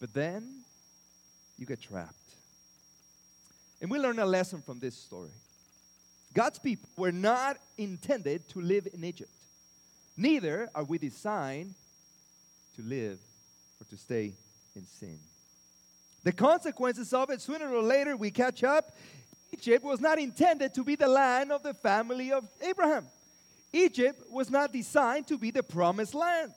But 0.00 0.14
then 0.14 0.62
you 1.58 1.66
get 1.66 1.80
trapped. 1.80 2.19
And 3.80 3.90
we 3.90 3.98
learn 3.98 4.18
a 4.18 4.26
lesson 4.26 4.62
from 4.62 4.78
this 4.78 4.94
story. 4.94 5.30
God's 6.34 6.58
people 6.58 6.88
were 6.96 7.12
not 7.12 7.56
intended 7.78 8.48
to 8.50 8.60
live 8.60 8.86
in 8.92 9.04
Egypt. 9.04 9.30
Neither 10.16 10.68
are 10.74 10.84
we 10.84 10.98
designed 10.98 11.74
to 12.76 12.82
live 12.82 13.18
or 13.80 13.84
to 13.88 13.96
stay 13.96 14.32
in 14.76 14.84
sin. 14.84 15.18
The 16.22 16.32
consequences 16.32 17.12
of 17.12 17.30
it, 17.30 17.40
sooner 17.40 17.74
or 17.74 17.82
later, 17.82 18.16
we 18.16 18.30
catch 18.30 18.62
up. 18.62 18.94
Egypt 19.52 19.84
was 19.84 20.00
not 20.00 20.18
intended 20.18 20.74
to 20.74 20.84
be 20.84 20.94
the 20.94 21.08
land 21.08 21.50
of 21.50 21.62
the 21.62 21.74
family 21.74 22.32
of 22.32 22.46
Abraham. 22.60 23.06
Egypt 23.72 24.22
was 24.30 24.50
not 24.50 24.72
designed 24.72 25.26
to 25.28 25.38
be 25.38 25.50
the 25.50 25.62
promised 25.62 26.14
land. 26.14 26.52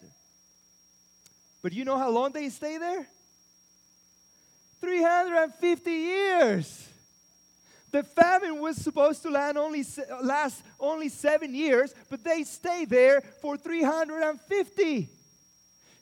But 1.61 1.71
you 1.71 1.85
know 1.85 1.97
how 1.97 2.09
long 2.09 2.33
they 2.33 2.49
stay 2.49 2.77
there? 2.77 3.07
350 4.81 5.91
years. 5.91 6.89
The 7.93 8.03
famine 8.03 8.59
was 8.59 8.77
supposed 8.77 9.21
to 9.21 9.29
last 9.29 9.55
only, 9.55 9.85
last 10.23 10.63
only 10.79 11.09
seven 11.09 11.53
years, 11.53 11.93
but 12.09 12.23
they 12.23 12.43
stayed 12.43 12.89
there 12.89 13.21
for 13.39 13.55
350. 13.55 15.09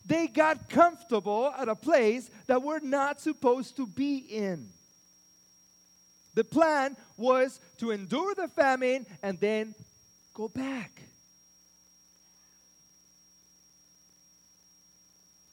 They 0.06 0.28
got 0.28 0.70
comfortable 0.70 1.54
at 1.56 1.68
a 1.68 1.76
place 1.76 2.32
that 2.48 2.64
we're 2.64 2.80
not 2.80 3.20
supposed 3.20 3.76
to 3.76 3.86
be 3.86 4.20
in. 4.20 4.70
The 6.34 6.46
plan 6.46 6.96
was 7.18 7.60
to 7.80 7.92
endure 7.92 8.36
the 8.36 8.48
famine 8.48 9.06
and 9.22 9.38
then 9.38 9.76
go 10.34 10.48
back. 10.48 11.02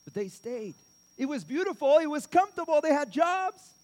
But 0.04 0.14
they 0.14 0.28
stayed. 0.28 0.76
It 1.16 1.26
was 1.26 1.42
beautiful, 1.42 1.98
it 1.98 2.06
was 2.06 2.28
comfortable, 2.28 2.80
they 2.80 2.92
had 2.92 3.10
jobs. 3.10 3.74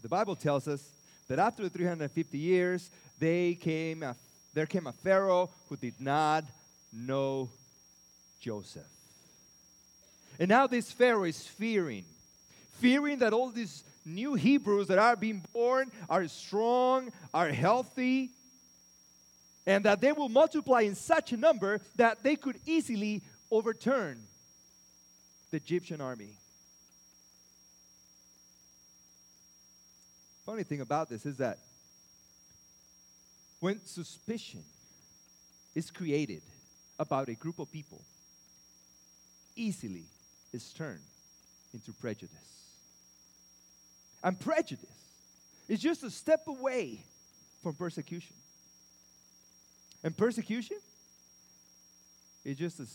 But 0.00 0.08
the 0.08 0.16
Bible 0.16 0.34
tells 0.34 0.66
us 0.66 0.82
that 1.28 1.38
after 1.38 1.62
the 1.62 1.68
350 1.68 2.38
years, 2.38 2.90
they 3.18 3.52
came 3.52 4.02
a, 4.02 4.16
there 4.54 4.64
came 4.64 4.86
a 4.86 4.94
Pharaoh 4.94 5.50
who 5.68 5.76
did 5.76 6.00
not 6.00 6.44
know 6.90 7.50
Joseph. 8.40 8.88
And 10.38 10.48
now 10.48 10.66
this 10.66 10.90
Pharaoh 10.90 11.24
is 11.24 11.46
fearing, 11.46 12.06
fearing 12.78 13.18
that 13.18 13.34
all 13.34 13.50
these 13.50 13.84
new 14.06 14.32
Hebrews 14.32 14.86
that 14.88 14.96
are 14.96 15.16
being 15.16 15.44
born 15.52 15.90
are 16.08 16.26
strong, 16.28 17.12
are 17.34 17.50
healthy, 17.50 18.30
and 19.66 19.84
that 19.84 20.00
they 20.00 20.12
will 20.12 20.30
multiply 20.30 20.80
in 20.80 20.94
such 20.94 21.34
a 21.34 21.36
number 21.36 21.78
that 21.96 22.22
they 22.22 22.36
could 22.36 22.56
easily 22.64 23.20
overturn 23.50 24.18
the 25.50 25.58
Egyptian 25.58 26.00
army. 26.00 26.39
Funny 30.50 30.64
thing 30.64 30.80
about 30.80 31.08
this 31.08 31.26
is 31.26 31.36
that 31.36 31.58
when 33.60 33.80
suspicion 33.86 34.64
is 35.76 35.92
created 35.92 36.42
about 36.98 37.28
a 37.28 37.34
group 37.34 37.60
of 37.60 37.70
people, 37.70 38.02
easily 39.54 40.06
is 40.52 40.72
turned 40.72 41.04
into 41.72 41.92
prejudice. 41.92 42.64
And 44.24 44.40
prejudice 44.40 44.90
is 45.68 45.78
just 45.78 46.02
a 46.02 46.10
step 46.10 46.48
away 46.48 47.04
from 47.62 47.76
persecution. 47.76 48.34
And 50.02 50.16
persecution 50.16 50.78
is 52.44 52.56
just 52.56 52.80
a 52.80 52.86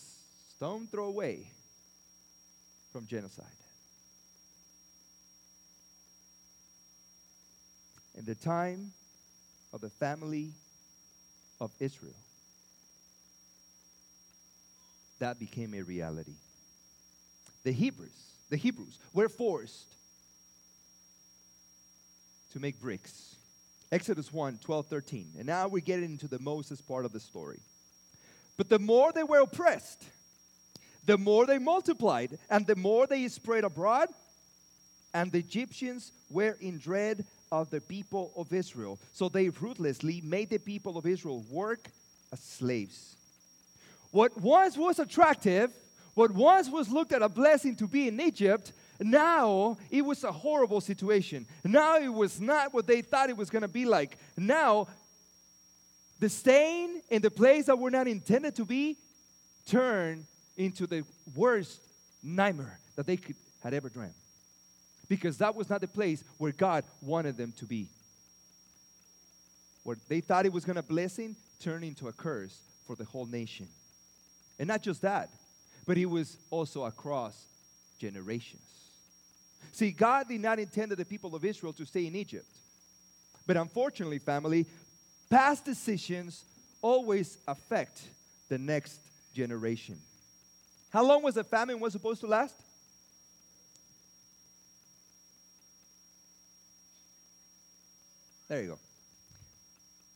stone 0.57 0.89
throw 0.91 1.05
away 1.05 1.47
from 2.91 3.07
genocide. 3.07 3.45
In 8.17 8.25
the 8.25 8.35
time 8.35 8.91
of 9.73 9.81
the 9.81 9.89
family 9.89 10.51
of 11.59 11.71
Israel, 11.79 12.15
that 15.19 15.39
became 15.39 15.73
a 15.73 15.81
reality. 15.81 16.35
The 17.63 17.71
Hebrews, 17.71 18.33
the 18.49 18.57
Hebrews 18.57 18.99
were 19.13 19.29
forced 19.29 19.95
to 22.53 22.59
make 22.59 22.79
bricks. 22.79 23.35
Exodus 23.91 24.31
1 24.31 24.59
12, 24.63 24.85
13. 24.87 25.31
And 25.37 25.47
now 25.47 25.67
we're 25.67 25.79
getting 25.79 26.11
into 26.11 26.27
the 26.27 26.39
Moses 26.39 26.81
part 26.81 27.05
of 27.05 27.11
the 27.11 27.19
story. 27.19 27.59
But 28.57 28.69
the 28.69 28.79
more 28.79 29.11
they 29.11 29.23
were 29.23 29.41
oppressed, 29.41 30.03
the 31.05 31.17
more 31.17 31.45
they 31.45 31.59
multiplied, 31.59 32.37
and 32.49 32.65
the 32.65 32.75
more 32.75 33.07
they 33.07 33.27
spread 33.27 33.63
abroad, 33.63 34.07
and 35.13 35.31
the 35.31 35.39
Egyptians 35.39 36.11
were 36.29 36.57
in 36.59 36.77
dread 36.77 37.25
of 37.61 37.69
the 37.69 37.81
people 37.81 38.31
of 38.35 38.51
Israel. 38.53 38.99
So 39.13 39.29
they 39.29 39.49
ruthlessly 39.49 40.21
made 40.21 40.49
the 40.49 40.59
people 40.59 40.97
of 40.97 41.05
Israel 41.05 41.43
work 41.49 41.89
as 42.31 42.39
slaves. 42.39 43.15
What 44.11 44.39
once 44.39 44.77
was 44.77 44.99
attractive, 44.99 45.71
what 46.13 46.31
once 46.31 46.69
was 46.69 46.89
looked 46.89 47.11
at 47.11 47.21
a 47.21 47.29
blessing 47.29 47.75
to 47.77 47.87
be 47.87 48.07
in 48.07 48.19
Egypt, 48.19 48.71
now 48.99 49.77
it 49.89 50.01
was 50.01 50.23
a 50.23 50.31
horrible 50.31 50.81
situation. 50.81 51.45
Now 51.63 51.97
it 51.97 52.13
was 52.13 52.39
not 52.39 52.73
what 52.73 52.87
they 52.87 53.01
thought 53.01 53.29
it 53.29 53.37
was 53.37 53.49
going 53.49 53.63
to 53.63 53.67
be 53.67 53.85
like. 53.85 54.17
Now, 54.37 54.87
the 56.19 56.29
staying 56.29 57.01
in 57.09 57.21
the 57.21 57.31
place 57.31 57.65
that 57.65 57.77
we're 57.77 57.89
not 57.89 58.07
intended 58.07 58.55
to 58.55 58.65
be 58.65 58.97
turned 59.67 60.25
into 60.55 60.87
the 60.87 61.03
worst 61.35 61.81
nightmare 62.23 62.79
that 62.95 63.05
they 63.05 63.17
could 63.17 63.35
had 63.61 63.73
ever 63.73 63.89
dreamed 63.89 64.13
because 65.07 65.37
that 65.37 65.55
was 65.55 65.69
not 65.69 65.81
the 65.81 65.87
place 65.87 66.23
where 66.37 66.51
God 66.51 66.83
wanted 67.01 67.37
them 67.37 67.53
to 67.57 67.65
be. 67.65 67.87
Where 69.83 69.97
they 70.07 70.21
thought 70.21 70.45
it 70.45 70.53
was 70.53 70.65
going 70.65 70.77
to 70.77 70.83
blessing 70.83 71.35
turn 71.59 71.83
into 71.83 72.07
a 72.07 72.11
curse 72.11 72.59
for 72.85 72.95
the 72.95 73.05
whole 73.05 73.25
nation. 73.25 73.67
And 74.59 74.67
not 74.67 74.81
just 74.81 75.01
that, 75.01 75.29
but 75.85 75.97
it 75.97 76.05
was 76.05 76.37
also 76.49 76.85
across 76.85 77.45
generations. 77.99 78.61
See, 79.71 79.91
God 79.91 80.27
did 80.27 80.41
not 80.41 80.59
intend 80.59 80.91
the 80.91 81.05
people 81.05 81.35
of 81.35 81.43
Israel 81.43 81.73
to 81.73 81.85
stay 81.85 82.07
in 82.07 82.15
Egypt. 82.15 82.45
But 83.45 83.57
unfortunately, 83.57 84.19
family, 84.19 84.65
past 85.29 85.65
decisions 85.65 86.45
always 86.81 87.37
affect 87.47 88.01
the 88.49 88.57
next 88.57 88.99
generation. 89.33 89.99
How 90.91 91.05
long 91.05 91.23
was 91.23 91.35
the 91.35 91.43
famine 91.43 91.79
was 91.79 91.93
supposed 91.93 92.21
to 92.21 92.27
last? 92.27 92.55
There 98.55 98.63
you 98.63 98.69
go. 98.69 98.79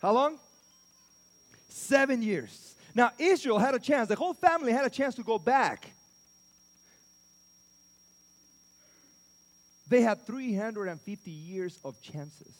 How 0.01 0.13
long? 0.13 0.39
Seven 1.67 2.21
years. 2.21 2.73
Now, 2.95 3.11
Israel 3.19 3.59
had 3.59 3.75
a 3.75 3.79
chance, 3.79 4.07
the 4.07 4.15
whole 4.15 4.33
family 4.33 4.71
had 4.71 4.85
a 4.85 4.89
chance 4.89 5.15
to 5.15 5.23
go 5.23 5.37
back. 5.37 5.91
They 9.89 10.01
had 10.01 10.25
350 10.25 11.29
years 11.29 11.79
of 11.83 12.01
chances. 12.01 12.55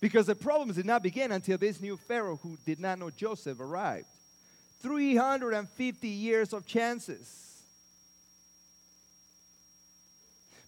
Because 0.00 0.24
the 0.24 0.34
problems 0.34 0.76
did 0.76 0.86
not 0.86 1.02
begin 1.02 1.30
until 1.30 1.58
this 1.58 1.82
new 1.82 1.98
Pharaoh, 1.98 2.40
who 2.42 2.56
did 2.64 2.80
not 2.80 2.98
know 2.98 3.10
Joseph, 3.10 3.60
arrived. 3.60 4.06
350 4.80 6.08
years 6.08 6.54
of 6.54 6.64
chances. 6.64 7.62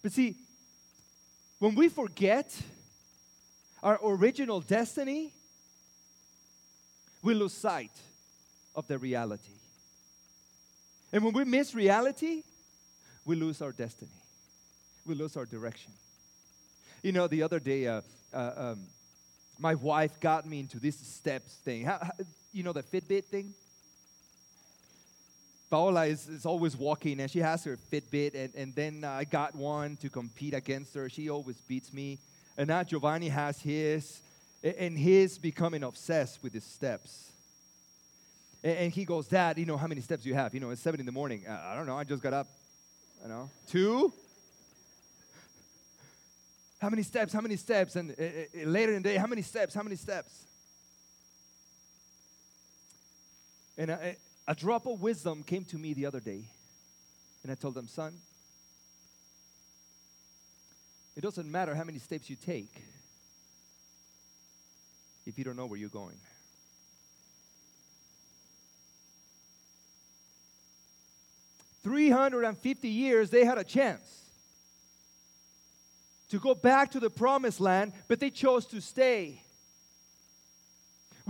But 0.03 0.11
see, 0.11 0.35
when 1.61 1.75
we 1.75 1.89
forget 1.89 2.59
our 3.83 3.99
original 4.03 4.61
destiny, 4.61 5.31
we 7.21 7.35
lose 7.35 7.53
sight 7.53 7.91
of 8.75 8.87
the 8.87 8.97
reality. 8.97 9.53
And 11.13 11.23
when 11.23 11.33
we 11.33 11.45
miss 11.45 11.75
reality, 11.75 12.41
we 13.25 13.35
lose 13.35 13.61
our 13.61 13.71
destiny. 13.71 14.09
We 15.05 15.13
lose 15.13 15.37
our 15.37 15.45
direction. 15.45 15.93
You 17.03 17.11
know, 17.11 17.27
the 17.27 17.43
other 17.43 17.59
day, 17.59 17.85
uh, 17.85 18.01
uh, 18.33 18.51
um, 18.57 18.87
my 19.59 19.75
wife 19.75 20.19
got 20.19 20.47
me 20.47 20.61
into 20.61 20.79
this 20.79 20.97
steps 20.97 21.53
thing. 21.57 21.85
How, 21.85 21.99
how, 22.01 22.11
you 22.51 22.63
know, 22.63 22.73
the 22.73 22.81
Fitbit 22.81 23.25
thing? 23.25 23.53
Paola 25.71 26.05
is, 26.05 26.27
is 26.27 26.45
always 26.45 26.75
walking 26.75 27.21
and 27.21 27.31
she 27.31 27.39
has 27.39 27.63
her 27.63 27.77
Fitbit, 27.91 28.35
and, 28.35 28.53
and 28.55 28.75
then 28.75 29.05
I 29.05 29.23
got 29.23 29.55
one 29.55 29.95
to 29.97 30.09
compete 30.09 30.53
against 30.53 30.93
her. 30.95 31.07
She 31.07 31.29
always 31.29 31.55
beats 31.61 31.93
me. 31.93 32.19
And 32.57 32.67
now 32.67 32.83
Giovanni 32.83 33.29
has 33.29 33.61
his, 33.61 34.21
and 34.61 34.97
he's 34.97 35.37
becoming 35.37 35.83
obsessed 35.83 36.43
with 36.43 36.53
his 36.53 36.65
steps. 36.65 37.31
And, 38.61 38.77
and 38.77 38.91
he 38.91 39.05
goes, 39.05 39.27
Dad, 39.29 39.57
you 39.57 39.65
know, 39.65 39.77
how 39.77 39.87
many 39.87 40.01
steps 40.01 40.23
do 40.23 40.29
you 40.29 40.35
have? 40.35 40.53
You 40.53 40.59
know, 40.59 40.71
it's 40.71 40.81
seven 40.81 40.99
in 40.99 41.05
the 41.05 41.11
morning. 41.13 41.45
Uh, 41.47 41.57
I 41.63 41.73
don't 41.73 41.87
know, 41.87 41.97
I 41.97 42.03
just 42.03 42.21
got 42.21 42.33
up. 42.33 42.47
You 43.23 43.29
know, 43.29 43.49
two? 43.67 44.11
How 46.79 46.89
many 46.89 47.03
steps? 47.03 47.31
How 47.31 47.41
many 47.41 47.55
steps? 47.55 47.95
And 47.95 48.11
uh, 48.11 48.23
uh, 48.23 48.65
later 48.65 48.91
in 48.91 49.03
the 49.03 49.09
day, 49.09 49.15
how 49.15 49.27
many 49.27 49.41
steps? 49.41 49.73
How 49.73 49.83
many 49.83 49.95
steps? 49.95 50.45
And 53.77 53.91
a, 53.91 54.15
a 54.47 54.55
drop 54.55 54.85
of 54.85 55.01
wisdom 55.01 55.43
came 55.43 55.65
to 55.65 55.77
me 55.77 55.93
the 55.93 56.05
other 56.05 56.19
day. 56.19 56.43
And 57.43 57.51
I 57.51 57.55
told 57.55 57.73
them, 57.73 57.87
son, 57.87 58.13
it 61.15 61.21
doesn't 61.21 61.49
matter 61.49 61.75
how 61.75 61.83
many 61.83 61.99
steps 61.99 62.29
you 62.29 62.35
take 62.35 62.83
if 65.25 65.37
you 65.37 65.43
don't 65.43 65.55
know 65.55 65.65
where 65.65 65.79
you're 65.79 65.89
going. 65.89 66.17
350 71.83 72.87
years, 72.87 73.29
they 73.29 73.43
had 73.43 73.57
a 73.57 73.63
chance 73.63 74.25
to 76.29 76.39
go 76.39 76.53
back 76.53 76.91
to 76.91 76.99
the 76.99 77.09
promised 77.09 77.59
land, 77.59 77.91
but 78.07 78.19
they 78.19 78.29
chose 78.29 78.65
to 78.67 78.79
stay. 78.79 79.41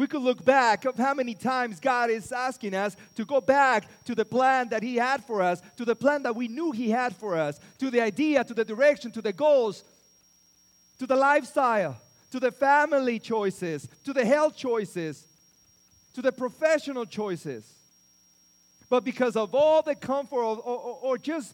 We 0.02 0.08
could 0.08 0.24
look 0.24 0.44
back 0.44 0.86
of 0.86 0.98
how 0.98 1.14
many 1.14 1.36
times 1.36 1.80
God 1.80 2.10
is 2.10 2.32
asking 2.32 2.74
us 2.74 2.98
to 3.14 3.24
go 3.24 3.40
back 3.40 3.88
to 4.06 4.16
the 4.16 4.26
plan 4.26 4.70
that 4.70 4.82
He 4.82 4.96
had 4.96 5.24
for 5.24 5.44
us, 5.44 5.62
to 5.78 5.86
the 5.86 5.96
plan 5.96 6.24
that 6.24 6.36
we 6.36 6.48
knew 6.48 6.72
He 6.72 6.90
had 6.90 7.16
for 7.16 7.38
us, 7.38 7.60
to 7.78 7.92
the 7.92 8.02
idea, 8.02 8.44
to 8.44 8.56
the 8.56 8.66
direction, 8.66 9.12
to 9.12 9.22
the 9.22 9.32
goals, 9.32 9.84
to 10.98 11.06
the 11.06 11.16
lifestyle, 11.16 12.02
to 12.32 12.40
the 12.40 12.52
family 12.52 13.20
choices, 13.20 13.88
to 14.04 14.12
the 14.12 14.26
health 14.26 14.58
choices, 14.58 15.28
to 16.16 16.24
the 16.24 16.32
professional 16.32 17.06
choices. 17.06 17.72
But 18.90 19.04
because 19.04 19.36
of 19.36 19.54
all 19.54 19.84
the 19.84 19.94
comfort 19.94 20.42
or, 20.42 20.58
or, 20.58 21.00
or 21.04 21.18
just 21.20 21.54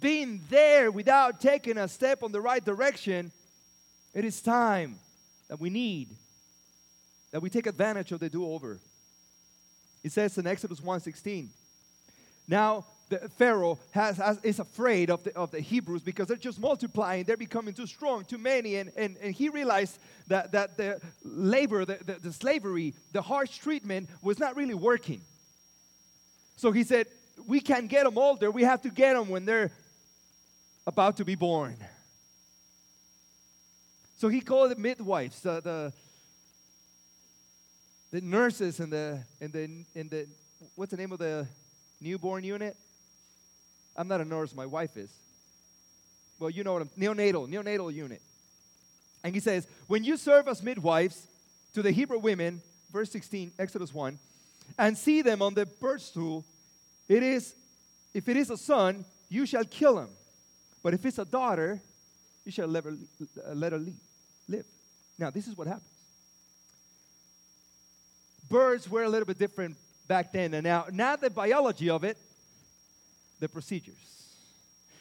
being 0.00 0.40
there 0.48 0.90
without 0.90 1.40
taking 1.40 1.78
a 1.78 1.86
step 1.86 2.24
on 2.24 2.32
the 2.32 2.40
right 2.40 2.64
direction, 2.64 3.30
it 4.14 4.24
is 4.24 4.40
time 4.40 4.98
that 5.48 5.60
we 5.60 5.70
need 5.70 6.08
that 7.32 7.40
we 7.40 7.50
take 7.50 7.66
advantage 7.66 8.12
of 8.12 8.20
the 8.20 8.28
do-over. 8.28 8.78
It 10.02 10.12
says 10.12 10.38
in 10.38 10.46
Exodus 10.46 10.80
1:16. 10.80 11.48
Now 12.48 12.84
the 13.08 13.28
Pharaoh 13.38 13.78
has, 13.92 14.16
has, 14.16 14.38
is 14.42 14.58
afraid 14.58 15.10
of 15.10 15.22
the, 15.22 15.36
of 15.36 15.50
the 15.50 15.60
Hebrews 15.60 16.02
because 16.02 16.26
they're 16.26 16.36
just 16.36 16.58
multiplying, 16.58 17.24
they're 17.24 17.36
becoming 17.36 17.72
too 17.72 17.86
strong, 17.86 18.24
too 18.24 18.38
many, 18.38 18.76
and, 18.76 18.90
and, 18.96 19.16
and 19.22 19.32
he 19.32 19.48
realized 19.48 19.98
that, 20.26 20.50
that 20.52 20.76
the 20.76 21.00
labor, 21.24 21.84
the, 21.84 21.98
the, 22.04 22.14
the 22.14 22.32
slavery, 22.32 22.94
the 23.12 23.22
harsh 23.22 23.58
treatment 23.58 24.08
was 24.22 24.38
not 24.38 24.56
really 24.56 24.74
working. 24.74 25.20
So 26.56 26.72
he 26.72 26.82
said, 26.82 27.06
We 27.46 27.60
can't 27.60 27.88
get 27.88 28.04
them 28.04 28.18
older. 28.18 28.50
We 28.50 28.62
have 28.62 28.82
to 28.82 28.90
get 28.90 29.14
them 29.14 29.28
when 29.28 29.44
they're 29.44 29.70
about 30.86 31.18
to 31.18 31.24
be 31.24 31.34
born. 31.34 31.76
So 34.18 34.28
he 34.28 34.40
called 34.40 34.70
the 34.70 34.76
midwives, 34.76 35.44
uh, 35.44 35.60
the, 35.60 35.92
the 38.16 38.22
nurses 38.22 38.80
in 38.80 38.88
the, 38.88 39.22
in 39.42 39.50
the, 39.50 39.64
in 39.94 40.08
the, 40.08 40.26
what's 40.74 40.90
the 40.90 40.96
name 40.96 41.12
of 41.12 41.18
the 41.18 41.46
newborn 42.00 42.44
unit? 42.44 42.74
I'm 43.94 44.08
not 44.08 44.22
a 44.22 44.24
nurse, 44.24 44.54
my 44.54 44.64
wife 44.64 44.96
is. 44.96 45.10
Well, 46.38 46.48
you 46.48 46.64
know 46.64 46.72
what 46.72 46.80
I'm, 46.80 46.88
neonatal, 46.98 47.46
neonatal 47.46 47.92
unit. 47.92 48.22
And 49.22 49.34
he 49.34 49.40
says, 49.40 49.66
when 49.86 50.02
you 50.02 50.16
serve 50.16 50.48
as 50.48 50.62
midwives 50.62 51.26
to 51.74 51.82
the 51.82 51.90
Hebrew 51.90 52.18
women, 52.18 52.62
verse 52.90 53.10
16, 53.10 53.52
Exodus 53.58 53.92
1, 53.92 54.18
and 54.78 54.96
see 54.96 55.20
them 55.20 55.42
on 55.42 55.52
the 55.52 55.66
birth 55.66 56.00
stool, 56.00 56.42
it 57.10 57.22
is, 57.22 57.54
if 58.14 58.30
it 58.30 58.38
is 58.38 58.48
a 58.48 58.56
son, 58.56 59.04
you 59.28 59.44
shall 59.44 59.64
kill 59.64 59.98
him. 59.98 60.08
But 60.82 60.94
if 60.94 61.04
it's 61.04 61.18
a 61.18 61.26
daughter, 61.26 61.82
you 62.46 62.52
shall 62.52 62.68
let 62.68 62.84
her, 62.84 62.94
let 63.52 63.72
her 63.72 63.82
live. 64.48 64.64
Now, 65.18 65.28
this 65.28 65.46
is 65.46 65.54
what 65.54 65.66
happens. 65.66 65.95
Birds 68.48 68.88
were 68.88 69.02
a 69.02 69.08
little 69.08 69.26
bit 69.26 69.38
different 69.38 69.76
back 70.06 70.32
then, 70.32 70.54
and 70.54 70.64
now, 70.64 70.86
not 70.92 71.20
the 71.20 71.30
biology 71.30 71.90
of 71.90 72.04
it, 72.04 72.16
the 73.40 73.48
procedures. 73.48 73.94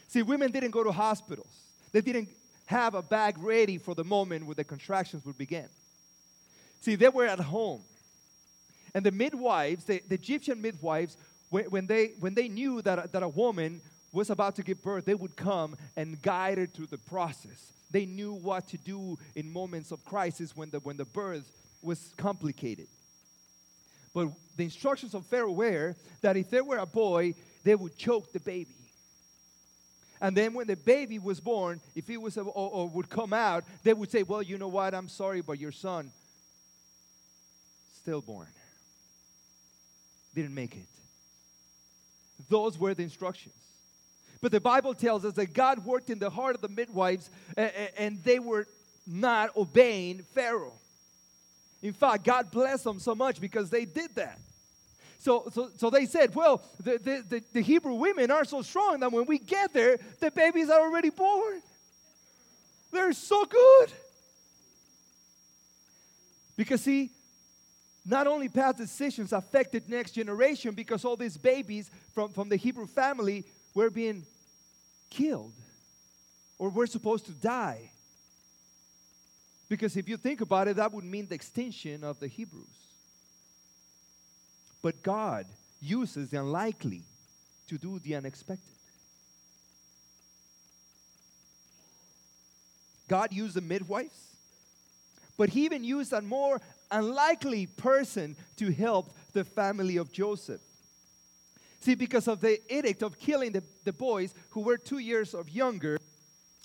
See, 0.08 0.24
women 0.24 0.52
didn't 0.52 0.72
go 0.72 0.84
to 0.84 0.92
hospitals. 0.92 1.48
They 1.92 2.02
didn't 2.02 2.30
have 2.66 2.96
a 2.96 3.02
bag 3.02 3.38
ready 3.38 3.78
for 3.78 3.94
the 3.94 4.04
moment 4.04 4.46
where 4.46 4.56
the 4.56 4.64
contractions 4.64 5.26
would 5.26 5.38
begin. 5.38 5.68
See, 6.82 6.96
they 6.96 7.10
were 7.10 7.26
at 7.26 7.40
home. 7.40 7.84
And 8.94 9.06
the 9.06 9.12
midwives, 9.12 9.84
the, 9.84 10.02
the 10.08 10.16
Egyptian 10.16 10.62
midwives, 10.62 11.18
when, 11.50 11.66
when, 11.66 11.88
they, 11.88 12.14
when 12.20 12.34
they 12.34 12.48
knew 12.48 12.82
that, 12.82 13.12
that 13.12 13.24
a 13.24 13.28
woman 13.28 13.82
was 14.12 14.30
about 14.30 14.56
to 14.56 14.64
give 14.64 14.82
birth, 14.82 15.06
they 15.06 15.14
would 15.14 15.36
come 15.36 15.76
and 15.96 16.22
guide 16.22 16.58
her 16.58 16.66
through 16.66 16.88
the 16.88 16.98
process. 16.98 17.74
They 17.92 18.06
knew 18.06 18.34
what 18.34 18.68
to 18.70 18.78
do 18.78 19.18
in 19.36 19.52
moments 19.52 19.92
of 19.92 20.04
crisis 20.06 20.56
when 20.56 20.70
the, 20.70 20.80
when 20.80 20.98
the 20.98 21.06
birth 21.06 21.52
was 21.82 22.14
complicated. 22.18 22.88
But 24.16 24.30
the 24.56 24.64
instructions 24.64 25.14
of 25.14 25.26
Pharaoh 25.26 25.52
were 25.52 25.94
that 26.22 26.38
if 26.38 26.50
there 26.50 26.64
were 26.64 26.78
a 26.78 26.86
boy, 26.86 27.36
they 27.66 27.76
would 27.76 27.98
choke 27.98 28.32
the 28.32 28.40
baby. 28.40 28.74
And 30.22 30.36
then 30.36 30.54
when 30.54 30.68
the 30.68 30.78
baby 30.78 31.20
was 31.20 31.42
born, 31.42 31.82
if 31.96 32.08
he 32.08 32.16
was 32.16 32.38
a, 32.38 32.42
or, 32.42 32.72
or 32.72 32.90
would 32.90 33.10
come 33.10 33.34
out, 33.34 33.66
they 33.84 33.94
would 33.94 34.10
say, 34.10 34.24
Well, 34.24 34.42
you 34.42 34.58
know 34.58 34.70
what? 34.70 34.96
I'm 34.96 35.10
sorry, 35.10 35.42
but 35.42 35.60
your 35.60 35.74
son, 35.74 36.12
stillborn 37.98 38.48
didn't 40.34 40.56
make 40.56 40.76
it. 40.76 40.86
Those 42.50 42.78
were 42.80 42.94
the 42.94 43.04
instructions. 43.04 43.56
But 44.42 44.52
the 44.52 44.62
Bible 44.62 44.94
tells 44.94 45.26
us 45.26 45.34
that 45.34 45.54
God 45.54 45.86
worked 45.86 46.10
in 46.10 46.20
the 46.20 46.30
heart 46.30 46.56
of 46.56 46.62
the 46.62 46.70
midwives 46.70 47.30
and 47.98 48.24
they 48.24 48.40
were 48.40 48.68
not 49.08 49.56
obeying 49.58 50.20
Pharaoh. 50.34 50.74
In 51.86 51.94
fact, 51.94 52.24
God 52.24 52.50
blessed 52.50 52.84
them 52.84 53.00
so 53.00 53.14
much 53.14 53.40
because 53.40 53.70
they 53.70 53.86
did 53.86 54.16
that. 54.16 54.40
So, 55.20 55.48
so, 55.54 55.70
so 55.78 55.92
they 55.92 56.08
said, 56.08 56.34
well, 56.34 56.64
the, 56.84 57.24
the, 57.30 57.44
the, 57.54 57.62
Hebrew 57.62 57.94
women 57.94 58.32
are 58.32 58.44
so 58.44 58.64
strong 58.64 59.00
that 59.02 59.12
when 59.12 59.28
we 59.28 59.38
get 59.38 59.72
there, 59.72 60.00
the 60.20 60.32
babies 60.32 60.72
are 60.72 60.82
already 60.82 61.12
born. 61.12 61.62
They're 62.92 63.14
so 63.14 63.46
good. 63.46 63.94
Because, 66.58 66.82
see, 66.82 67.12
not 68.04 68.26
only 68.26 68.50
past 68.50 68.78
decisions 68.78 69.32
affected 69.32 69.88
next 69.88 70.12
generation 70.12 70.74
because 70.74 71.06
all 71.06 71.16
these 71.16 71.38
babies 71.38 71.92
from, 72.16 72.30
from 72.30 72.50
the 72.50 72.56
Hebrew 72.56 72.88
family 72.88 73.46
were 73.76 73.92
being 73.92 74.26
killed 75.12 75.54
or 76.58 76.70
were 76.70 76.88
supposed 76.88 77.28
to 77.28 77.32
die. 77.32 77.92
Because 79.68 79.98
if 79.98 80.08
you 80.08 80.18
think 80.18 80.42
about 80.42 80.68
it, 80.68 80.76
that 80.76 80.92
would 80.94 81.04
mean 81.04 81.28
the 81.28 81.36
extinction 81.36 82.04
of 82.04 82.20
the 82.20 82.28
Hebrews. 82.28 82.66
But 84.82 85.02
God 85.02 85.48
uses 85.82 86.30
the 86.30 86.40
unlikely 86.40 87.04
to 87.68 87.78
do 87.78 88.00
the 88.00 88.16
unexpected. 88.16 88.76
God 93.08 93.34
used 93.34 93.56
the 93.56 93.62
midwives, 93.62 94.36
but 95.38 95.50
He 95.50 95.66
even 95.66 95.84
used 95.84 96.14
a 96.14 96.22
more 96.22 96.62
unlikely 96.92 97.68
person 97.68 98.36
to 98.58 98.72
help 98.72 99.12
the 99.34 99.44
family 99.44 99.98
of 99.98 100.12
Joseph. 100.12 100.62
See, 101.80 101.96
because 101.96 102.28
of 102.28 102.42
the 102.42 102.60
edict 102.74 103.04
of 103.04 103.20
killing 103.20 103.52
the, 103.52 103.64
the 103.84 103.94
boys 103.94 104.34
who 104.52 104.62
were 104.62 104.78
two 104.78 104.98
years 104.98 105.36
of 105.36 105.50
younger, 105.50 106.00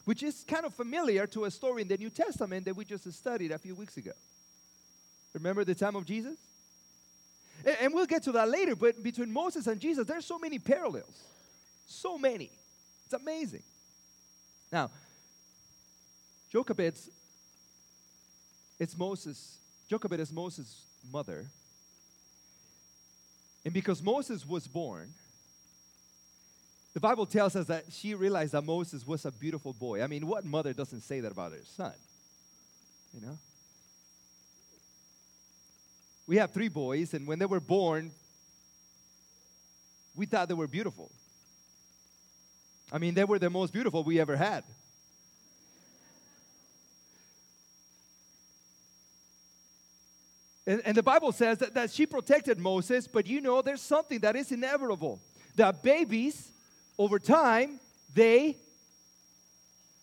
which 0.05 0.23
is 0.23 0.45
kind 0.47 0.65
of 0.65 0.75
familiar 0.75 1.27
to 1.29 1.45
a 1.45 1.51
story 1.51 1.83
in 1.83 1.89
the 1.89 1.97
New 1.97 2.11
Testament 2.11 2.65
that 2.65 2.77
we 2.77 2.85
just 2.85 3.11
studied 3.13 3.53
a 3.53 3.59
few 3.59 3.75
weeks 3.75 3.97
ago. 3.97 4.13
Remember 5.33 5.65
the 5.65 5.75
time 5.75 5.97
of 5.97 6.05
Jesus? 6.05 6.37
And, 7.81 7.93
we'll 7.93 8.07
get 8.07 8.23
to 8.23 8.33
that 8.33 8.49
later, 8.49 8.75
but 8.75 9.03
between 9.03 9.31
Moses 9.31 9.67
and 9.67 9.81
Jesus, 9.81 10.07
there's 10.07 10.25
so 10.25 10.39
many 10.39 10.59
parallels. 10.59 11.25
So 11.87 12.17
many. 12.17 12.51
It's 13.05 13.13
amazing. 13.13 13.63
Now, 14.73 14.91
Jochebed's 16.51 17.11
it's 18.81 18.97
Moses. 18.97 19.59
Jochebed 19.91 20.19
is 20.19 20.33
Moses' 20.33 20.85
mother. 21.13 21.45
And 23.63 23.75
because 23.75 24.03
Moses 24.03 24.49
was 24.49 24.67
born, 24.67 25.13
the 26.93 27.01
Bible 27.01 27.25
tells 27.25 27.55
us 27.55 27.67
that 27.67 27.85
she 27.91 28.15
realized 28.15 28.53
that 28.53 28.63
Moses 28.63 29.07
was 29.07 29.25
a 29.25 29.31
beautiful 29.31 29.73
boy. 29.73 30.03
I 30.03 30.07
mean, 30.09 30.27
what 30.27 30.45
mother 30.45 30.73
doesn't 30.73 31.03
say 31.03 31.21
that 31.21 31.31
about 31.31 31.53
her 31.53 31.61
son? 31.77 31.93
You 33.15 33.21
know? 33.21 33.39
We 36.27 36.37
have 36.37 36.51
three 36.51 36.69
boys, 36.69 37.15
and 37.15 37.27
when 37.27 37.39
they 37.39 37.47
were 37.47 37.61
born, 37.61 38.11
we 40.15 40.27
thought 40.27 40.49
they 40.49 40.55
were 40.55 40.69
beautiful. 40.69 41.11
I 42.93 42.99
mean, 42.99 43.15
they 43.15 43.25
were 43.25 43.39
the 43.39 43.51
most 43.51 43.73
beautiful 43.73 44.03
we 44.03 44.21
ever 44.21 44.37
had. 44.37 44.65
And, 50.67 50.83
and 50.85 50.97
the 50.97 51.03
Bible 51.03 51.33
says 51.33 51.59
that, 51.59 51.75
that 51.75 51.91
she 51.91 52.07
protected 52.07 52.59
Moses, 52.59 53.09
but 53.09 53.27
you 53.27 53.41
know, 53.41 53.63
there's 53.63 53.81
something 53.81 54.21
that 54.21 54.37
is 54.37 54.53
inevitable. 54.53 55.21
That 55.57 55.83
babies, 55.83 56.53
over 57.01 57.19
time, 57.19 57.81
they 58.15 58.59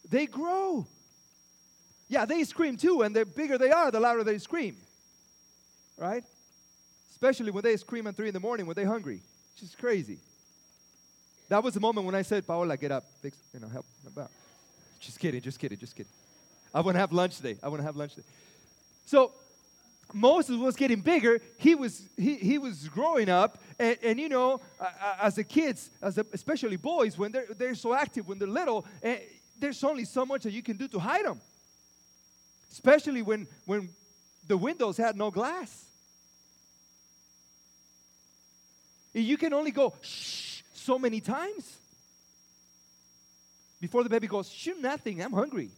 they 0.09 0.25
grow. 0.25 0.87
Yeah, 2.09 2.25
they 2.25 2.43
scream 2.43 2.75
too, 2.75 3.03
and 3.03 3.15
the 3.15 3.23
bigger 3.23 3.59
they 3.59 3.69
are, 3.69 3.91
the 3.91 3.99
louder 3.99 4.23
they 4.23 4.39
scream. 4.39 4.75
Right? 5.95 6.23
Especially 7.11 7.51
when 7.51 7.63
they 7.63 7.77
scream 7.77 8.07
at 8.07 8.15
three 8.15 8.29
in 8.29 8.33
the 8.33 8.39
morning 8.39 8.65
when 8.65 8.75
they're 8.75 8.87
hungry. 8.87 9.21
It's 9.51 9.61
just 9.61 9.77
crazy. 9.77 10.17
That 11.49 11.63
was 11.63 11.75
the 11.75 11.79
moment 11.79 12.05
when 12.07 12.15
I 12.15 12.23
said, 12.23 12.47
Paola, 12.47 12.75
get 12.77 12.91
up, 12.91 13.03
fix, 13.21 13.37
you 13.53 13.59
know, 13.59 13.67
help, 13.67 13.85
help 14.03 14.17
out. 14.17 14.31
Just 14.99 15.19
kidding, 15.19 15.41
just 15.41 15.59
kidding, 15.59 15.77
just 15.77 15.95
kidding. 15.95 16.11
I 16.73 16.81
want 16.81 16.95
to 16.95 16.99
have 16.99 17.11
lunch 17.11 17.37
today. 17.37 17.57
I 17.61 17.67
want 17.67 17.79
to 17.79 17.85
have 17.85 17.95
lunch 17.95 18.15
today. 18.15 18.27
So 19.05 19.31
Moses 20.13 20.57
was 20.57 20.75
getting 20.75 21.01
bigger. 21.01 21.39
He 21.57 21.75
was, 21.75 22.07
he, 22.17 22.35
he 22.35 22.57
was 22.57 22.87
growing 22.87 23.29
up. 23.29 23.59
And, 23.77 23.97
and 24.03 24.19
you 24.19 24.29
know, 24.29 24.61
uh, 24.79 25.15
as 25.21 25.35
the 25.35 25.43
kids, 25.43 25.89
as 26.01 26.17
a, 26.17 26.25
especially 26.33 26.77
boys, 26.77 27.17
when 27.17 27.31
they're, 27.31 27.47
they're 27.57 27.75
so 27.75 27.93
active, 27.93 28.27
when 28.27 28.39
they're 28.39 28.47
little, 28.47 28.85
uh, 29.03 29.15
there's 29.59 29.83
only 29.83 30.05
so 30.05 30.25
much 30.25 30.43
that 30.43 30.51
you 30.51 30.63
can 30.63 30.77
do 30.77 30.87
to 30.87 30.99
hide 30.99 31.25
them. 31.25 31.39
Especially 32.71 33.21
when, 33.21 33.47
when 33.65 33.89
the 34.47 34.57
windows 34.57 34.97
had 34.97 35.15
no 35.15 35.31
glass. 35.31 35.85
You 39.13 39.37
can 39.37 39.53
only 39.53 39.71
go 39.71 39.93
shh 40.01 40.61
so 40.73 40.97
many 40.97 41.19
times 41.19 41.77
before 43.79 44.03
the 44.03 44.09
baby 44.09 44.27
goes, 44.27 44.49
shh, 44.49 44.69
nothing, 44.79 45.21
I'm 45.21 45.33
hungry. 45.33 45.69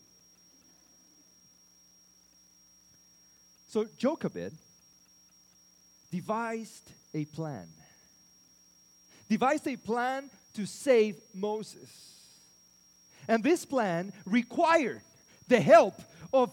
So 3.70 3.86
Jochebed 3.98 4.58
devised 6.12 6.92
a 7.14 7.26
plan. 7.26 7.68
Devised 9.30 9.68
a 9.68 9.76
plan 9.76 10.32
to 10.56 10.66
save 10.66 11.18
Moses. 11.36 12.16
And 13.28 13.44
this 13.44 13.66
plan 13.66 14.12
required 14.26 15.02
the 15.48 15.62
help 15.62 16.02
of 16.34 16.52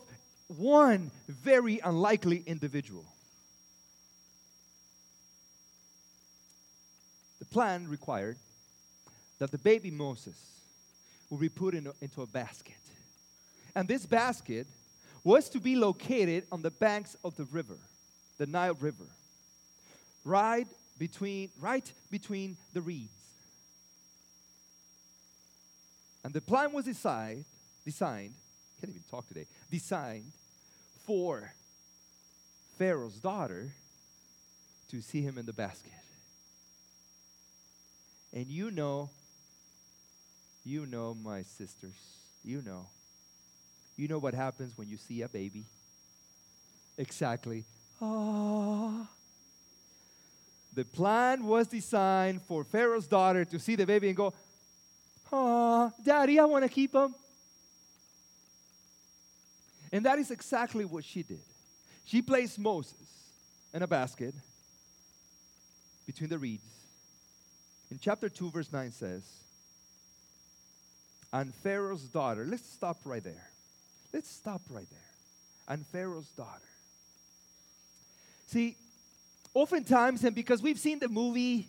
one 0.58 1.10
very 1.26 1.80
unlikely 1.82 2.42
individual. 2.46 3.06
The 7.38 7.46
plan 7.46 7.88
required 7.88 8.36
that 9.38 9.50
the 9.50 9.58
baby 9.58 9.90
Moses 9.90 10.36
would 11.30 11.40
be 11.40 11.48
put 11.48 11.74
in 11.74 11.86
a, 11.86 11.92
into 12.02 12.20
a 12.20 12.26
basket. 12.26 12.74
And 13.74 13.88
this 13.88 14.04
basket 14.04 14.66
was 15.26 15.48
to 15.48 15.58
be 15.58 15.74
located 15.74 16.44
on 16.52 16.62
the 16.62 16.70
banks 16.70 17.16
of 17.24 17.34
the 17.34 17.42
river, 17.46 17.76
the 18.38 18.46
Nile 18.46 18.74
River, 18.74 19.06
right 20.24 20.68
between, 21.00 21.50
right 21.58 21.92
between 22.12 22.56
the 22.72 22.80
reeds. 22.80 23.10
And 26.22 26.32
the 26.32 26.40
plan 26.40 26.72
was 26.72 26.84
designed, 26.84 27.44
designed, 27.84 28.34
can't 28.80 28.90
even 28.90 29.02
talk 29.10 29.26
today, 29.26 29.46
designed 29.68 30.30
for 31.04 31.52
Pharaoh's 32.78 33.18
daughter 33.18 33.72
to 34.92 35.00
see 35.00 35.22
him 35.22 35.38
in 35.38 35.46
the 35.46 35.52
basket. 35.52 35.90
And 38.32 38.46
you 38.46 38.70
know, 38.70 39.10
you 40.64 40.86
know, 40.86 41.16
my 41.20 41.42
sisters, 41.42 41.96
you 42.44 42.62
know 42.62 42.86
you 43.96 44.08
know 44.08 44.18
what 44.18 44.34
happens 44.34 44.76
when 44.76 44.88
you 44.88 44.96
see 44.96 45.22
a 45.22 45.28
baby? 45.28 45.64
Exactly. 46.98 47.64
Ah. 48.00 49.08
The 50.74 50.84
plan 50.84 51.44
was 51.44 51.66
designed 51.66 52.42
for 52.42 52.62
Pharaoh's 52.62 53.06
daughter 53.06 53.44
to 53.46 53.58
see 53.58 53.76
the 53.76 53.86
baby 53.86 54.08
and 54.08 54.16
go, 54.16 54.34
Ah, 55.32 55.90
daddy, 56.04 56.38
I 56.38 56.44
want 56.44 56.64
to 56.64 56.68
keep 56.68 56.94
him. 56.94 57.14
And 59.90 60.04
that 60.04 60.18
is 60.18 60.30
exactly 60.30 60.84
what 60.84 61.04
she 61.04 61.22
did. 61.22 61.40
She 62.04 62.22
placed 62.22 62.58
Moses 62.58 62.94
in 63.72 63.82
a 63.82 63.86
basket 63.86 64.34
between 66.06 66.28
the 66.28 66.38
reeds. 66.38 66.62
In 67.90 67.98
chapter 67.98 68.28
2, 68.28 68.50
verse 68.50 68.72
9 68.72 68.92
says, 68.92 69.22
And 71.32 71.54
Pharaoh's 71.54 72.02
daughter, 72.02 72.44
let's 72.46 72.68
stop 72.68 72.98
right 73.04 73.22
there. 73.22 73.48
Let's 74.16 74.30
stop 74.30 74.62
right 74.70 74.88
there. 74.90 74.98
And 75.68 75.86
Pharaoh's 75.88 76.30
daughter. 76.30 76.48
See, 78.46 78.74
oftentimes, 79.52 80.24
and 80.24 80.34
because 80.34 80.62
we've 80.62 80.78
seen 80.78 80.98
the 81.00 81.08
movie, 81.10 81.68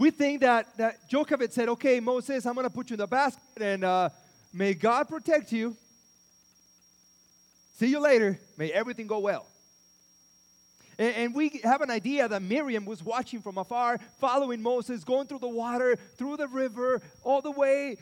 we 0.00 0.10
think 0.10 0.40
that, 0.40 0.76
that 0.78 1.08
Jochebed 1.08 1.52
said, 1.52 1.68
Okay, 1.68 2.00
Moses, 2.00 2.44
I'm 2.44 2.54
going 2.54 2.66
to 2.66 2.74
put 2.74 2.90
you 2.90 2.94
in 2.94 2.98
the 2.98 3.06
basket 3.06 3.40
and 3.60 3.84
uh, 3.84 4.08
may 4.52 4.74
God 4.74 5.08
protect 5.08 5.52
you. 5.52 5.76
See 7.74 7.86
you 7.86 8.00
later. 8.00 8.40
May 8.56 8.72
everything 8.72 9.06
go 9.06 9.20
well. 9.20 9.46
And, 10.98 11.14
and 11.14 11.34
we 11.36 11.60
have 11.62 11.82
an 11.82 11.90
idea 11.92 12.26
that 12.26 12.42
Miriam 12.42 12.84
was 12.84 13.00
watching 13.00 13.42
from 13.42 13.58
afar, 13.58 14.00
following 14.18 14.60
Moses, 14.60 15.04
going 15.04 15.28
through 15.28 15.38
the 15.38 15.48
water, 15.48 15.94
through 16.16 16.38
the 16.38 16.48
river, 16.48 17.00
all 17.22 17.40
the 17.40 17.52
way 17.52 17.98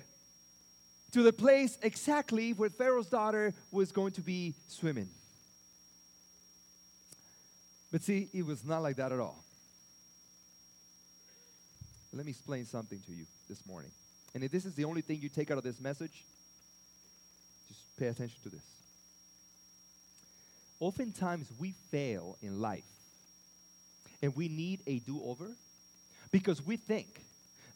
to 1.13 1.23
the 1.23 1.33
place 1.33 1.79
exactly 1.83 2.53
where 2.53 2.71
Pharaoh's 2.71 3.09
daughter 3.09 3.53
was 3.71 3.93
going 3.93 4.13
to 4.13 4.21
be 4.21 4.55
swimming. 4.69 5.09
But 7.91 8.03
see, 8.03 8.29
it 8.33 8.47
was 8.47 8.65
not 8.65 8.83
like 8.83 8.97
that 8.97 9.13
at 9.13 9.19
all. 9.19 9.43
Let 12.13 12.25
me 12.25 12.31
explain 12.31 12.65
something 12.65 13.01
to 13.07 13.13
you 13.13 13.25
this 13.49 13.65
morning. 13.67 13.91
And 14.35 14.45
if 14.45 14.51
this 14.51 14.65
is 14.65 14.75
the 14.75 14.85
only 14.85 15.01
thing 15.01 15.21
you 15.21 15.29
take 15.29 15.51
out 15.51 15.59
of 15.59 15.65
this 15.65 15.81
message, 15.81 16.25
just 17.69 17.81
pay 17.97 18.07
attention 18.07 18.39
to 18.45 18.49
this. 18.49 18.63
Oftentimes 20.79 21.49
we 21.59 21.75
fail 21.91 22.37
in 22.43 22.61
life 22.61 22.85
and 24.23 24.35
we 24.37 24.49
need 24.49 24.81
a 24.87 24.99
do 25.01 25.21
over 25.25 25.49
because 26.31 26.65
we 26.65 26.77
think 26.77 27.07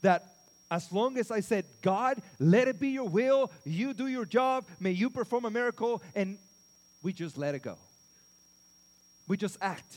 that 0.03 0.34
as 0.74 0.90
long 0.90 1.18
as 1.18 1.30
I 1.30 1.38
said, 1.38 1.66
God, 1.82 2.20
let 2.40 2.66
it 2.66 2.80
be 2.80 2.88
your 2.88 3.08
will, 3.08 3.52
you 3.64 3.94
do 3.94 4.08
your 4.08 4.24
job, 4.24 4.64
may 4.80 4.90
you 4.90 5.08
perform 5.08 5.44
a 5.44 5.50
miracle, 5.50 6.02
and 6.16 6.37
we 7.00 7.12
just 7.12 7.38
let 7.38 7.54
it 7.54 7.62
go. 7.62 7.76
We 9.28 9.37
just 9.37 9.56
act. 9.60 9.96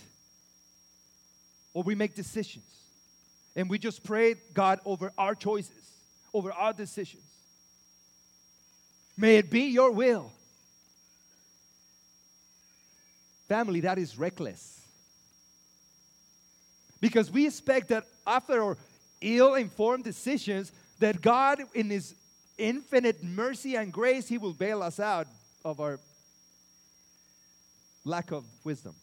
Or 1.74 1.82
we 1.82 1.96
make 1.96 2.14
decisions. 2.14 2.64
And 3.56 3.72
we 3.72 3.80
just 3.80 4.04
pray, 4.04 4.36
God, 4.54 4.80
over 4.86 5.12
our 5.18 5.34
choices, 5.34 5.92
over 6.32 6.54
our 6.54 6.74
decisions. 6.74 7.24
May 9.18 9.38
it 9.38 9.50
be 9.50 9.62
your 9.62 9.90
will. 9.90 10.32
Family, 13.48 13.80
that 13.80 13.98
is 13.98 14.16
reckless. 14.20 14.80
Because 17.02 17.32
we 17.32 17.48
expect 17.48 17.88
that 17.88 18.06
after 18.28 18.62
our 18.62 18.78
ill 19.22 19.56
informed 19.56 20.04
decisions, 20.04 20.72
that 21.00 21.22
God, 21.22 21.62
in 21.74 21.90
His 21.90 22.16
infinite 22.58 23.24
mercy 23.24 23.76
and 23.76 23.92
grace, 23.92 24.28
He 24.28 24.38
will 24.38 24.54
bail 24.54 24.82
us 24.82 25.00
out 25.00 25.28
of 25.64 25.80
our 25.80 26.00
lack 28.06 28.32
of 28.32 28.46
wisdom. 28.64 28.96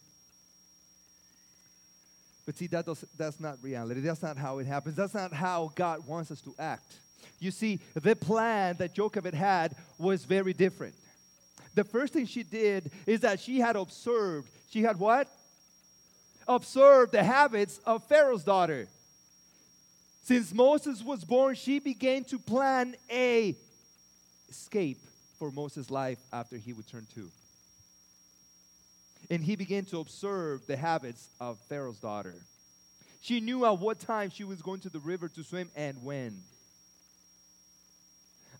But 2.45 2.57
see, 2.57 2.67
that 2.67 2.85
does, 2.85 3.03
that's 3.17 3.39
not 3.39 3.57
reality. 3.63 4.01
That's 4.01 4.21
not 4.21 4.37
how 4.37 4.59
it 4.59 4.67
happens. 4.67 4.95
That's 4.95 5.13
not 5.13 5.33
how 5.33 5.71
God 5.75 6.05
wants 6.05 6.29
us 6.31 6.41
to 6.41 6.53
act. 6.59 6.99
You 7.39 7.51
see, 7.51 7.79
the 7.95 8.15
plan 8.15 8.75
that 8.77 8.93
Jochebed 8.93 9.33
had 9.33 9.75
was 9.97 10.25
very 10.25 10.53
different. 10.53 10.95
The 11.73 11.83
first 11.83 12.13
thing 12.13 12.25
she 12.25 12.43
did 12.43 12.91
is 13.05 13.21
that 13.21 13.39
she 13.39 13.59
had 13.59 13.75
observed. 13.75 14.49
She 14.69 14.83
had 14.83 14.97
what? 14.99 15.27
Observed 16.47 17.11
the 17.11 17.23
habits 17.23 17.79
of 17.85 18.03
Pharaoh's 18.03 18.43
daughter. 18.43 18.87
Since 20.25 20.55
Moses 20.55 21.03
was 21.03 21.23
born, 21.23 21.53
she 21.53 21.77
began 21.77 22.23
to 22.25 22.39
plan 22.39 22.95
a 23.11 23.55
escape 24.49 24.97
for 25.37 25.51
Moses' 25.51 25.91
life 25.91 26.17
after 26.33 26.57
he 26.57 26.73
would 26.73 26.87
turn 26.87 27.05
two. 27.13 27.29
And 29.29 29.43
he 29.43 29.55
began 29.55 29.85
to 29.85 29.99
observe 29.99 30.65
the 30.65 30.77
habits 30.77 31.29
of 31.39 31.59
Pharaoh's 31.69 31.99
daughter. 31.99 32.33
She 33.21 33.39
knew 33.39 33.65
at 33.65 33.77
what 33.77 33.99
time 33.99 34.31
she 34.31 34.43
was 34.43 34.63
going 34.63 34.79
to 34.79 34.89
the 34.89 34.99
river 34.99 35.29
to 35.29 35.43
swim 35.43 35.69
and 35.75 36.03
when. 36.03 36.41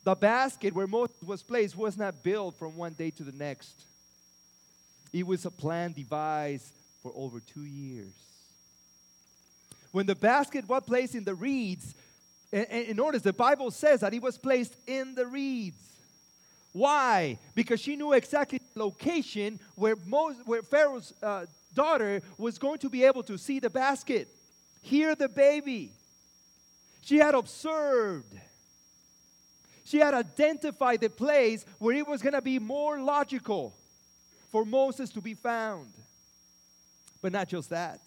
The 0.03 0.13
basket 0.13 0.75
where 0.75 0.85
Moses 0.85 1.15
was 1.25 1.41
placed 1.41 1.75
was 1.75 1.97
not 1.97 2.21
built 2.21 2.59
from 2.59 2.77
one 2.77 2.93
day 2.93 3.09
to 3.09 3.23
the 3.23 3.31
next. 3.31 3.85
It 5.11 5.25
was 5.25 5.45
a 5.45 5.51
plan 5.51 5.93
devised 5.93 6.71
for 7.01 7.11
over 7.15 7.39
two 7.39 7.65
years. 7.65 8.13
When 9.95 10.05
the 10.05 10.13
basket 10.13 10.67
was 10.67 10.83
placed 10.83 11.15
in 11.15 11.23
the 11.23 11.33
reeds, 11.33 11.95
and, 12.51 12.67
and 12.69 12.97
notice 12.97 13.21
the 13.21 13.31
Bible 13.31 13.71
says 13.71 14.01
that 14.01 14.13
it 14.13 14.21
was 14.21 14.37
placed 14.37 14.75
in 14.85 15.15
the 15.15 15.25
reeds. 15.25 15.81
Why? 16.73 17.39
Because 17.55 17.79
she 17.79 17.95
knew 17.95 18.11
exactly 18.11 18.59
the 18.73 18.83
location 18.83 19.57
where, 19.75 19.95
Moses, 20.05 20.41
where 20.45 20.63
Pharaoh's 20.63 21.13
uh, 21.23 21.45
daughter 21.73 22.21
was 22.37 22.57
going 22.57 22.79
to 22.79 22.89
be 22.89 23.05
able 23.05 23.23
to 23.23 23.37
see 23.37 23.59
the 23.59 23.69
basket, 23.69 24.27
hear 24.81 25.15
the 25.15 25.29
baby. 25.29 25.93
She 27.01 27.15
had 27.15 27.33
observed. 27.33 28.37
She 29.85 29.99
had 29.99 30.13
identified 30.13 30.99
the 30.99 31.09
place 31.09 31.65
where 31.79 31.95
it 31.95 32.05
was 32.05 32.21
going 32.21 32.33
to 32.33 32.41
be 32.41 32.59
more 32.59 32.99
logical 32.99 33.73
for 34.51 34.65
Moses 34.65 35.09
to 35.11 35.21
be 35.21 35.35
found. 35.35 35.93
But 37.21 37.31
not 37.31 37.47
just 37.47 37.69
that. 37.69 38.01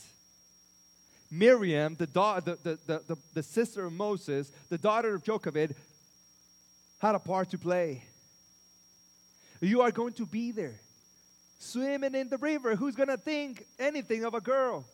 Miriam, 1.30 1.94
the, 1.94 2.06
da- 2.06 2.40
the, 2.40 2.58
the, 2.62 2.78
the, 2.86 3.18
the, 3.34 3.42
sister 3.42 3.84
of 3.84 3.92
Moses, 3.92 4.50
the 4.70 4.78
daughter 4.78 5.14
of 5.14 5.22
Jochebed, 5.22 5.74
had 6.98 7.14
a 7.14 7.18
part 7.18 7.50
to 7.50 7.58
play. 7.58 8.04
You 9.60 9.82
are 9.82 9.90
going 9.90 10.14
to 10.14 10.26
be 10.26 10.52
there. 10.52 10.80
Swimming 11.58 12.14
in 12.14 12.28
the 12.28 12.38
river. 12.38 12.76
Who's 12.76 12.94
going 12.94 13.08
to 13.08 13.16
think 13.16 13.66
anything 13.78 14.24
of 14.24 14.34
a 14.34 14.40
girl? 14.40 14.84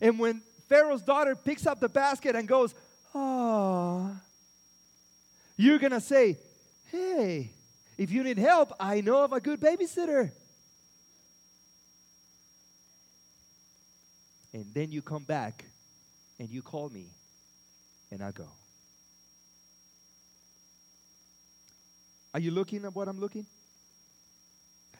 And 0.00 0.18
when 0.18 0.42
Pharaoh's 0.68 1.02
daughter 1.02 1.36
picks 1.36 1.66
up 1.66 1.80
the 1.80 1.88
basket 1.88 2.34
and 2.34 2.48
goes, 2.48 2.74
Oh, 3.14 4.10
you're 5.56 5.78
going 5.78 5.92
to 5.92 6.00
say, 6.00 6.38
Hey, 6.90 7.52
if 7.96 8.10
you 8.10 8.24
need 8.24 8.38
help, 8.38 8.72
I 8.80 9.00
know 9.00 9.22
of 9.24 9.32
a 9.32 9.40
good 9.40 9.60
babysitter. 9.60 10.32
And 14.52 14.66
then 14.74 14.92
you 14.92 15.02
come 15.02 15.24
back 15.24 15.64
and 16.38 16.50
you 16.50 16.62
call 16.62 16.88
me 16.88 17.06
and 18.10 18.22
I 18.22 18.30
go. 18.30 18.48
Are 22.34 22.40
you 22.40 22.50
looking 22.50 22.84
at 22.84 22.94
what 22.94 23.08
I'm 23.08 23.20
looking? 23.20 23.46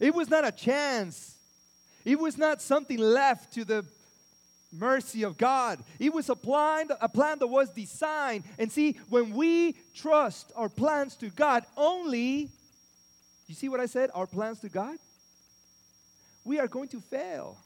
It 0.01 0.15
was 0.15 0.29
not 0.29 0.47
a 0.47 0.53
chance. 0.53 1.37
It 2.05 2.19
was 2.19 2.37
not 2.37 2.61
something 2.61 2.99
left 2.99 3.55
to 3.55 3.65
the 3.65 3.85
mercy 4.73 5.23
of 5.23 5.37
God. 5.37 5.79
It 5.99 6.12
was 6.12 6.29
a 6.29 6.35
plan, 6.35 6.88
a 7.01 7.09
plan 7.09 7.38
that 7.38 7.47
was 7.47 7.71
designed. 7.71 8.45
And 8.59 8.73
see, 8.73 8.99
when 9.09 9.33
we 9.33 9.77
trust 9.95 10.53
our 10.57 10.69
plans 10.69 11.15
to 11.17 11.29
God 11.29 11.65
only, 11.77 12.49
you 13.47 13.55
see 13.55 13.69
what 13.69 13.81
I 13.81 13.87
said? 13.87 14.11
Our 14.15 14.27
plans 14.27 14.61
to 14.61 14.69
God? 14.69 14.97
We 16.45 16.59
are 16.59 16.69
going 16.69 16.88
to 16.88 17.01
fail. 17.01 17.59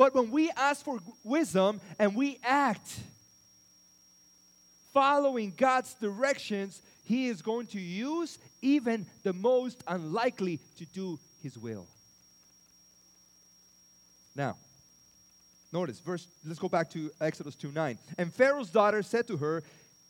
But 0.00 0.14
when 0.14 0.30
we 0.30 0.50
ask 0.56 0.82
for 0.82 0.98
wisdom 1.22 1.78
and 1.98 2.14
we 2.14 2.38
act 2.42 3.00
following 4.94 5.52
God's 5.54 5.92
directions, 5.92 6.80
he 7.04 7.28
is 7.28 7.42
going 7.42 7.66
to 7.66 7.78
use 7.78 8.38
even 8.62 9.04
the 9.24 9.34
most 9.34 9.84
unlikely 9.86 10.58
to 10.78 10.86
do 10.86 11.18
his 11.42 11.58
will. 11.58 11.86
Now, 14.34 14.56
notice 15.70 16.00
verse 16.00 16.26
let's 16.46 16.58
go 16.58 16.70
back 16.70 16.88
to 16.92 17.10
Exodus 17.20 17.54
2 17.56 17.70
9. 17.70 17.98
And 18.16 18.32
Pharaoh's 18.32 18.70
daughter 18.70 19.02
said 19.02 19.26
to 19.26 19.36
her, 19.36 19.62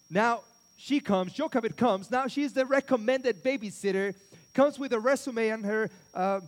Now 0.09 0.43
she 0.77 1.01
comes, 1.01 1.33
Jochebed 1.33 1.77
comes, 1.77 2.13
now 2.13 2.29
she's 2.29 2.53
the 2.53 2.65
recommended 2.65 3.43
babysitter, 3.43 4.15
comes 4.55 4.79
with 4.79 4.93
a 4.93 5.01
resume 5.01 5.51
on 5.51 5.65
her 5.65 5.91
uh, 6.15 6.43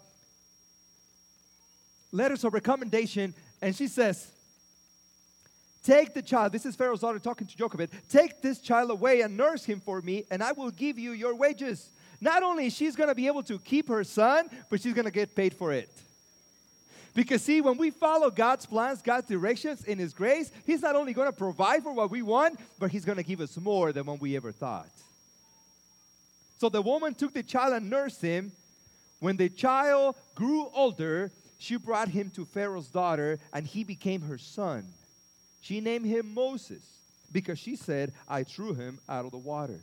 letters 2.13 2.45
of 2.45 2.55
recommendation, 2.55 3.35
and 3.61 3.75
she 3.75 3.89
says, 3.89 4.31
Take 5.83 6.15
the 6.15 6.23
child, 6.23 6.53
this 6.53 6.65
is 6.65 6.77
Pharaoh's 6.77 7.01
daughter 7.01 7.19
talking 7.19 7.47
to 7.47 7.57
Jochebed, 7.57 7.91
take 8.09 8.41
this 8.41 8.61
child 8.61 8.91
away 8.91 9.23
and 9.23 9.37
nurse 9.37 9.65
him 9.65 9.81
for 9.81 10.01
me, 10.01 10.25
and 10.31 10.41
I 10.43 10.53
will 10.53 10.71
give 10.71 10.97
you 10.97 11.11
your 11.11 11.35
wages. 11.35 11.91
Not 12.21 12.45
only 12.45 12.71
she's 12.71 12.95
going 12.95 13.09
to 13.09 13.17
be 13.17 13.27
able 13.27 13.43
to 13.45 13.59
keep 13.59 13.89
her 13.89 14.05
son, 14.05 14.49
but 14.71 14.81
she's 14.81 14.95
going 14.95 15.07
to 15.07 15.11
get 15.11 15.35
paid 15.35 15.55
for 15.55 15.73
it. 15.73 15.91
Because, 17.15 17.43
see, 17.43 17.61
when 17.61 17.77
we 17.77 17.91
follow 17.91 18.31
God's 18.31 18.65
plans, 18.65 19.03
God's 19.03 19.27
directions 19.27 19.85
in 19.85 19.99
His 19.99 20.15
grace, 20.15 20.53
He's 20.65 20.83
not 20.83 20.95
only 20.95 21.13
going 21.13 21.29
to 21.29 21.37
provide 21.37 21.83
for 21.83 21.93
what 21.93 22.11
we 22.11 22.23
want, 22.23 22.59
but 22.79 22.93
He's 22.93 23.05
going 23.05 23.19
to 23.19 23.25
give 23.25 23.41
us 23.41 23.57
more 23.59 23.93
than 23.93 24.07
what 24.07 24.21
we 24.21 24.37
ever 24.37 24.53
thought. 24.53 24.89
So 26.63 26.69
the 26.69 26.81
woman 26.81 27.13
took 27.15 27.35
the 27.35 27.43
child 27.43 27.73
and 27.73 27.91
nursed 27.91 28.23
him. 28.23 28.53
When 29.19 29.37
the 29.37 29.49
child 29.49 30.15
grew 30.37 30.71
older, 30.73 31.33
she 31.63 31.77
brought 31.77 32.09
him 32.09 32.29
to 32.31 32.45
Pharaoh's 32.45 32.89
daughter, 32.89 33.39
and 33.53 33.65
he 33.65 33.85
became 33.85 34.23
her 34.23 34.37
son. 34.37 34.85
She 35.61 35.81
named 35.81 36.07
him 36.07 36.35
Moses 36.35 36.83
because 37.31 37.57
she 37.57 37.77
said, 37.77 38.13
I 38.29 38.43
threw 38.43 38.75
him 38.75 38.99
out 39.09 39.25
of 39.25 39.31
the 39.31 39.39
water. 39.39 39.81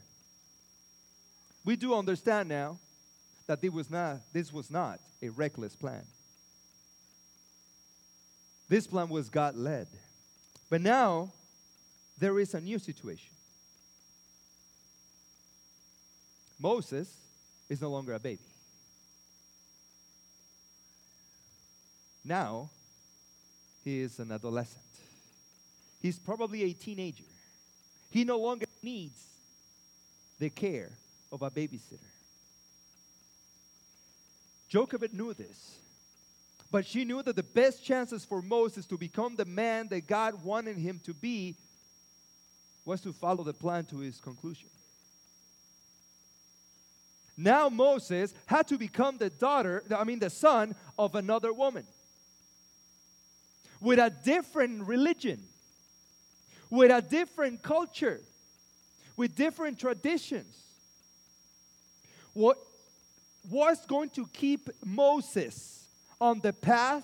We 1.63 1.77
do 1.77 1.95
understand 1.95 2.49
now 2.49 2.77
that 3.47 3.61
this 3.61 3.71
was 3.71 3.89
not, 3.89 4.17
this 4.33 4.51
was 4.51 4.69
not 4.69 4.99
a 5.21 5.29
reckless 5.29 5.73
plan. 5.73 6.03
This 8.67 8.85
plan 8.85 9.07
was 9.07 9.29
God 9.29 9.55
led. 9.55 9.87
But 10.69 10.81
now 10.81 11.31
there 12.17 12.39
is 12.39 12.53
a 12.55 12.59
new 12.59 12.77
situation. 12.77 13.31
Moses 16.59 17.15
is 17.69 17.81
no 17.81 17.89
longer 17.89 18.13
a 18.13 18.19
baby. 18.19 18.48
Now 22.23 22.69
he 23.83 24.01
is 24.01 24.19
an 24.19 24.31
adolescent. 24.31 24.83
He's 26.01 26.19
probably 26.19 26.63
a 26.63 26.73
teenager. 26.73 27.23
He 28.09 28.23
no 28.23 28.39
longer 28.39 28.65
needs 28.81 29.21
the 30.39 30.49
care 30.49 30.91
of 31.31 31.41
a 31.41 31.51
babysitter. 31.51 31.99
Jochebed 34.67 35.13
knew 35.13 35.33
this, 35.33 35.77
but 36.71 36.85
she 36.85 37.03
knew 37.03 37.23
that 37.23 37.35
the 37.35 37.43
best 37.43 37.83
chances 37.83 38.23
for 38.23 38.41
Moses 38.41 38.85
to 38.87 38.97
become 38.97 39.35
the 39.35 39.45
man 39.45 39.87
that 39.89 40.07
God 40.07 40.43
wanted 40.43 40.77
him 40.77 40.99
to 41.05 41.13
be 41.13 41.55
was 42.85 43.01
to 43.01 43.11
follow 43.11 43.43
the 43.43 43.53
plan 43.53 43.85
to 43.85 43.97
his 43.97 44.19
conclusion. 44.19 44.69
Now 47.35 47.69
Moses 47.69 48.33
had 48.45 48.67
to 48.67 48.77
become 48.77 49.17
the 49.17 49.29
daughter, 49.29 49.83
I 49.95 50.03
mean 50.03 50.19
the 50.19 50.29
son 50.29 50.75
of 50.97 51.15
another 51.15 51.53
woman 51.53 51.85
with 53.81 53.99
a 53.99 54.09
different 54.23 54.87
religion 54.87 55.39
with 56.69 56.91
a 56.91 57.01
different 57.01 57.61
culture, 57.61 58.21
with 59.17 59.35
different 59.35 59.79
traditions. 59.79 60.55
What 62.33 62.57
was 63.49 63.85
going 63.85 64.09
to 64.11 64.27
keep 64.27 64.69
Moses 64.85 65.87
on 66.21 66.39
the 66.41 66.53
path 66.53 67.03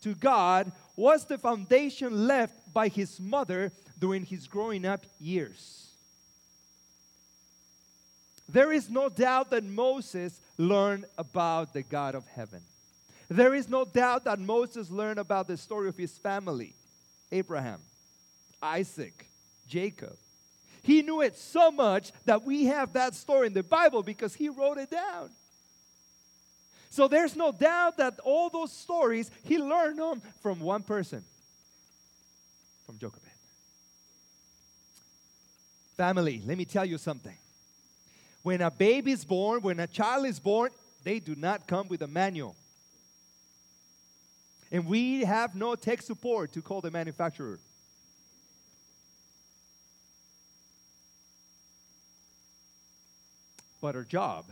to 0.00 0.14
God 0.14 0.72
was 0.96 1.24
the 1.24 1.38
foundation 1.38 2.26
left 2.26 2.72
by 2.72 2.88
his 2.88 3.20
mother 3.20 3.72
during 3.98 4.24
his 4.24 4.48
growing 4.48 4.84
up 4.84 5.06
years. 5.20 5.88
There 8.48 8.72
is 8.72 8.90
no 8.90 9.08
doubt 9.08 9.50
that 9.50 9.64
Moses 9.64 10.38
learned 10.58 11.06
about 11.16 11.72
the 11.72 11.82
God 11.82 12.14
of 12.14 12.26
heaven. 12.26 12.60
There 13.34 13.52
is 13.52 13.68
no 13.68 13.84
doubt 13.84 14.26
that 14.26 14.38
Moses 14.38 14.92
learned 14.92 15.18
about 15.18 15.48
the 15.48 15.56
story 15.56 15.88
of 15.88 15.96
his 15.96 16.16
family 16.18 16.72
Abraham, 17.32 17.80
Isaac, 18.62 19.28
Jacob. 19.66 20.16
He 20.84 21.02
knew 21.02 21.20
it 21.20 21.36
so 21.36 21.72
much 21.72 22.12
that 22.26 22.44
we 22.44 22.66
have 22.66 22.92
that 22.92 23.12
story 23.12 23.48
in 23.48 23.52
the 23.52 23.64
Bible 23.64 24.04
because 24.04 24.36
he 24.36 24.50
wrote 24.50 24.78
it 24.78 24.88
down. 24.88 25.30
So 26.90 27.08
there's 27.08 27.34
no 27.34 27.50
doubt 27.50 27.96
that 27.96 28.20
all 28.20 28.50
those 28.50 28.70
stories 28.70 29.32
he 29.42 29.58
learned 29.58 29.98
them 29.98 30.22
from 30.40 30.60
one 30.60 30.84
person, 30.84 31.24
from 32.86 32.98
Jochebed. 32.98 33.26
Family, 35.96 36.40
let 36.46 36.56
me 36.56 36.66
tell 36.66 36.84
you 36.84 36.98
something. 36.98 37.36
When 38.44 38.60
a 38.60 38.70
baby 38.70 39.10
is 39.10 39.24
born, 39.24 39.60
when 39.60 39.80
a 39.80 39.88
child 39.88 40.26
is 40.26 40.38
born, 40.38 40.70
they 41.02 41.18
do 41.18 41.34
not 41.34 41.66
come 41.66 41.88
with 41.88 42.02
a 42.02 42.06
manual. 42.06 42.54
And 44.70 44.86
we 44.86 45.24
have 45.24 45.54
no 45.54 45.74
tech 45.74 46.02
support 46.02 46.52
to 46.52 46.62
call 46.62 46.80
the 46.80 46.90
manufacturer. 46.90 47.58
But 53.80 53.96
our 53.96 54.04
job 54.04 54.46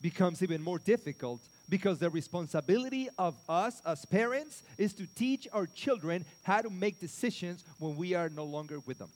becomes 0.00 0.42
even 0.42 0.62
more 0.62 0.78
difficult 0.78 1.40
because 1.68 1.98
the 1.98 2.10
responsibility 2.10 3.08
of 3.18 3.34
us 3.48 3.80
as 3.86 4.04
parents 4.04 4.62
is 4.76 4.92
to 4.94 5.06
teach 5.14 5.46
our 5.52 5.66
children 5.66 6.24
how 6.42 6.60
to 6.60 6.70
make 6.70 6.98
decisions 6.98 7.64
when 7.78 7.96
we 7.96 8.14
are 8.14 8.28
no 8.28 8.44
longer 8.44 8.80
with 8.80 8.98
them. 8.98 9.10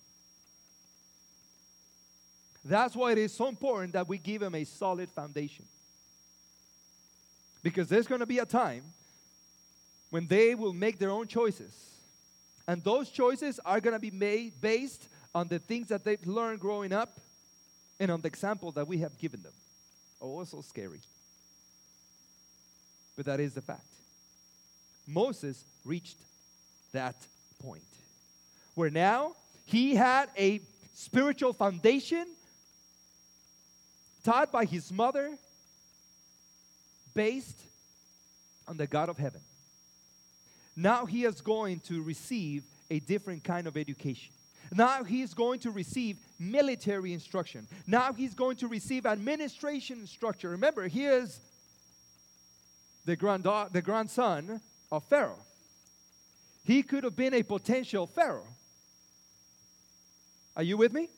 That's 2.65 2.97
why 2.97 3.13
it 3.13 3.19
is 3.19 3.33
so 3.33 3.49
important 3.49 3.93
that 3.93 4.09
we 4.09 4.19
give 4.19 4.41
them 4.41 4.55
a 4.55 4.65
solid 4.65 5.09
foundation. 5.11 5.65
Because 7.63 7.89
there's 7.89 8.07
going 8.07 8.21
to 8.21 8.27
be 8.27 8.39
a 8.39 8.47
time 8.47 8.83
when 10.17 10.27
they 10.27 10.55
will 10.55 10.73
make 10.73 10.99
their 10.99 11.11
own 11.11 11.27
choices. 11.27 11.75
And 12.67 12.83
those 12.83 13.11
choices 13.11 13.61
are 13.67 13.81
going 13.81 13.93
to 13.93 14.01
be 14.01 14.11
made 14.11 14.59
based 14.63 15.11
on 15.35 15.47
the 15.47 15.59
things 15.59 15.89
that 15.89 16.05
they've 16.05 16.27
learned 16.27 16.59
growing 16.59 16.91
up 16.91 17.21
and 18.01 18.11
on 18.11 18.23
the 18.23 18.29
example 18.29 18.73
that 18.73 18.89
we 18.89 18.97
have 18.97 19.19
given 19.19 19.43
them. 19.43 19.53
Oh, 20.23 20.43
so 20.45 20.63
scary. 20.63 21.01
But 23.15 23.27
that 23.27 23.41
is 23.41 23.53
the 23.53 23.61
fact. 23.61 23.85
Moses 25.07 25.63
reached 25.85 26.17
that 26.93 27.17
point 27.63 27.83
where 28.75 28.89
now 28.89 29.35
he 29.67 29.95
had 29.95 30.31
a 30.39 30.63
spiritual 30.95 31.53
foundation 31.53 32.27
taught 34.25 34.51
by 34.51 34.65
his 34.65 34.91
mother, 34.91 35.37
based 37.13 37.61
on 38.67 38.79
the 38.79 38.87
God 38.87 39.11
of 39.11 39.19
heaven. 39.19 39.43
Now 40.77 41.07
he 41.07 41.25
is 41.25 41.41
going 41.41 41.81
to 41.81 42.03
receive 42.03 42.65
a 42.91 43.01
different 43.01 43.43
kind 43.43 43.67
of 43.67 43.77
education. 43.77 44.33
Now 44.73 45.05
he's 45.05 45.33
going 45.33 45.61
to 45.61 45.71
receive 45.71 46.19
military 46.39 47.13
instruction. 47.13 47.67
Now 47.87 48.13
he's 48.13 48.35
going 48.35 48.57
to 48.59 48.69
receive 48.69 49.07
administration 49.07 50.01
instruction. 50.01 50.51
Remember, 50.51 50.87
he 50.87 51.07
is 51.07 51.41
the, 53.05 53.17
grand, 53.17 53.45
the 53.45 53.83
grandson 53.83 54.61
of 54.93 55.05
Pharaoh. 55.05 55.39
He 56.65 56.83
could 56.83 57.05
have 57.05 57.17
been 57.17 57.33
a 57.33 57.43
potential 57.43 58.07
Pharaoh. 58.07 58.49
Are 60.57 60.63
you 60.63 60.77
with 60.77 60.93
me? 60.93 61.09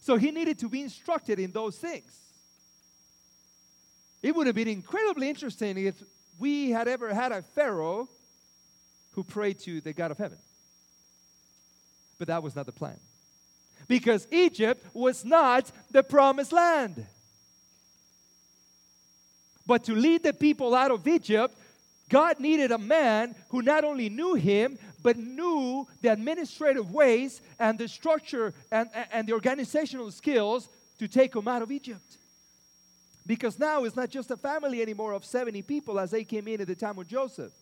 So 0.00 0.16
he 0.16 0.30
needed 0.30 0.58
to 0.60 0.68
be 0.68 0.82
instructed 0.82 1.38
in 1.38 1.50
those 1.50 1.76
things. 1.76 2.12
It 4.22 4.34
would 4.34 4.46
have 4.46 4.56
been 4.56 4.68
incredibly 4.68 5.28
interesting 5.28 5.78
if 5.78 5.94
we 6.38 6.70
had 6.70 6.88
ever 6.88 7.14
had 7.14 7.32
a 7.32 7.42
Pharaoh 7.42 8.08
who 9.16 9.24
prayed 9.24 9.58
to 9.58 9.80
the 9.80 9.92
God 9.92 10.12
of 10.12 10.18
heaven. 10.18 10.38
But 12.18 12.28
that 12.28 12.42
was 12.42 12.54
not 12.54 12.66
the 12.66 12.72
plan. 12.72 12.98
Because 13.88 14.28
Egypt 14.30 14.84
was 14.94 15.24
not 15.24 15.72
the 15.90 16.02
promised 16.02 16.52
land. 16.52 17.04
But 19.66 19.84
to 19.84 19.94
lead 19.94 20.22
the 20.22 20.32
people 20.32 20.74
out 20.74 20.90
of 20.90 21.08
Egypt, 21.08 21.56
God 22.08 22.38
needed 22.38 22.70
a 22.70 22.78
man 22.78 23.34
who 23.48 23.62
not 23.62 23.84
only 23.84 24.08
knew 24.08 24.34
him, 24.34 24.78
but 25.02 25.16
knew 25.16 25.86
the 26.02 26.12
administrative 26.12 26.92
ways 26.92 27.40
and 27.58 27.78
the 27.78 27.88
structure 27.88 28.54
and, 28.70 28.88
and 29.12 29.26
the 29.26 29.32
organizational 29.32 30.10
skills 30.10 30.68
to 30.98 31.08
take 31.08 31.34
him 31.34 31.48
out 31.48 31.62
of 31.62 31.72
Egypt. 31.72 32.18
Because 33.26 33.58
now 33.58 33.84
it's 33.84 33.96
not 33.96 34.10
just 34.10 34.30
a 34.30 34.36
family 34.36 34.82
anymore 34.82 35.12
of 35.12 35.24
70 35.24 35.62
people 35.62 35.98
as 35.98 36.10
they 36.10 36.22
came 36.22 36.46
in 36.48 36.60
at 36.60 36.66
the 36.66 36.74
time 36.74 36.98
of 36.98 37.08
Joseph. 37.08 37.52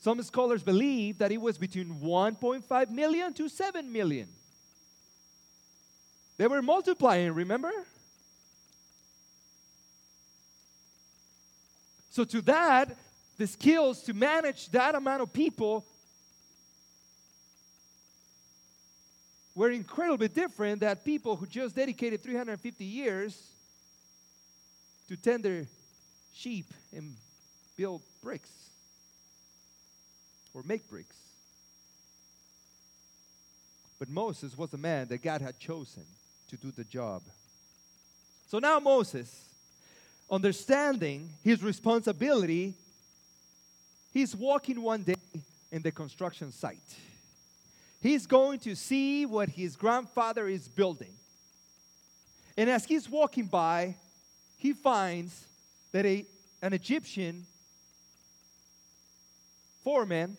Some 0.00 0.22
scholars 0.22 0.62
believe 0.62 1.18
that 1.18 1.30
it 1.30 1.40
was 1.40 1.58
between 1.58 2.00
1.5 2.00 2.90
million 2.90 3.34
to 3.34 3.50
7 3.50 3.92
million. 3.92 4.28
They 6.38 6.46
were 6.46 6.62
multiplying, 6.62 7.32
remember? 7.32 7.70
So, 12.08 12.24
to 12.24 12.40
that, 12.42 12.96
the 13.36 13.46
skills 13.46 14.02
to 14.04 14.14
manage 14.14 14.70
that 14.70 14.94
amount 14.94 15.20
of 15.20 15.32
people 15.34 15.84
were 19.54 19.70
incredibly 19.70 20.28
different 20.28 20.80
than 20.80 20.96
people 20.96 21.36
who 21.36 21.46
just 21.46 21.76
dedicated 21.76 22.22
350 22.22 22.84
years 22.84 23.52
to 25.08 25.16
tend 25.16 25.44
their 25.44 25.66
sheep 26.32 26.72
and 26.90 27.14
build 27.76 28.00
bricks 28.22 28.69
or 30.54 30.62
make 30.64 30.88
bricks. 30.88 31.16
But 33.98 34.08
Moses 34.08 34.56
was 34.56 34.70
the 34.70 34.78
man 34.78 35.08
that 35.08 35.22
God 35.22 35.40
had 35.42 35.58
chosen 35.58 36.04
to 36.48 36.56
do 36.56 36.70
the 36.70 36.84
job. 36.84 37.22
So 38.48 38.58
now 38.58 38.80
Moses, 38.80 39.48
understanding 40.30 41.30
his 41.44 41.62
responsibility, 41.62 42.74
he's 44.12 44.34
walking 44.34 44.82
one 44.82 45.02
day 45.02 45.14
in 45.70 45.82
the 45.82 45.92
construction 45.92 46.50
site. 46.50 46.96
He's 48.00 48.26
going 48.26 48.58
to 48.60 48.74
see 48.74 49.26
what 49.26 49.50
his 49.50 49.76
grandfather 49.76 50.48
is 50.48 50.66
building. 50.66 51.12
And 52.56 52.70
as 52.70 52.86
he's 52.86 53.08
walking 53.08 53.46
by, 53.46 53.96
he 54.56 54.72
finds 54.72 55.46
that 55.92 56.06
a, 56.06 56.24
an 56.62 56.72
Egyptian 56.72 57.46
foreman 59.84 60.36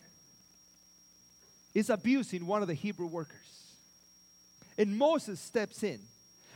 is 1.74 1.90
abusing 1.90 2.46
one 2.46 2.62
of 2.62 2.68
the 2.68 2.74
Hebrew 2.74 3.06
workers. 3.06 3.38
And 4.78 4.96
Moses 4.96 5.40
steps 5.40 5.82
in. 5.82 6.00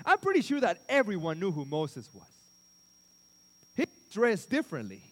I'm 0.05 0.19
pretty 0.19 0.43
sure 0.43 0.61
that 0.61 0.83
everyone 0.89 1.39
knew 1.39 1.53
who 1.53 1.65
Moses 1.65 2.09
was. 2.13 2.25
He 3.75 3.87
dressed 4.11 4.51
differently. 4.51 5.03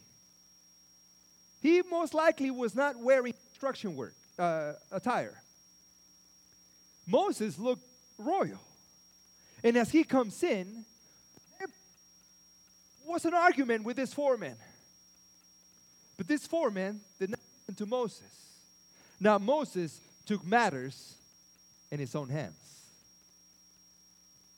He 1.60 1.82
most 1.90 2.12
likely 2.12 2.50
was 2.50 2.74
not 2.74 2.96
wearing 2.98 3.32
construction 3.32 3.96
work 3.96 4.14
uh, 4.38 4.72
attire. 4.92 5.42
Moses 7.06 7.58
looked 7.58 7.86
royal. 8.18 8.60
And 9.62 9.76
as 9.76 9.90
he 9.90 10.04
comes 10.04 10.42
in, 10.42 10.84
there 11.58 11.68
was 13.06 13.24
an 13.24 13.34
argument 13.34 13.84
with 13.84 13.96
this 13.96 14.12
foreman. 14.12 14.56
But 16.16 16.28
this 16.28 16.46
foreman 16.46 17.00
did 17.18 17.33
to 17.76 17.86
Moses. 17.86 18.22
Now, 19.20 19.38
Moses 19.38 20.00
took 20.26 20.44
matters 20.46 21.14
in 21.90 22.00
his 22.00 22.14
own 22.14 22.28
hands 22.28 22.54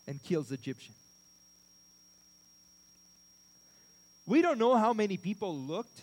and 0.07 0.23
kills 0.23 0.53
Egyptian. 0.53 0.95
We 4.27 4.43
don't 4.43 4.59
know 4.59 4.77
how 4.77 4.93
many 4.93 5.17
people 5.17 5.57
looked. 5.57 6.03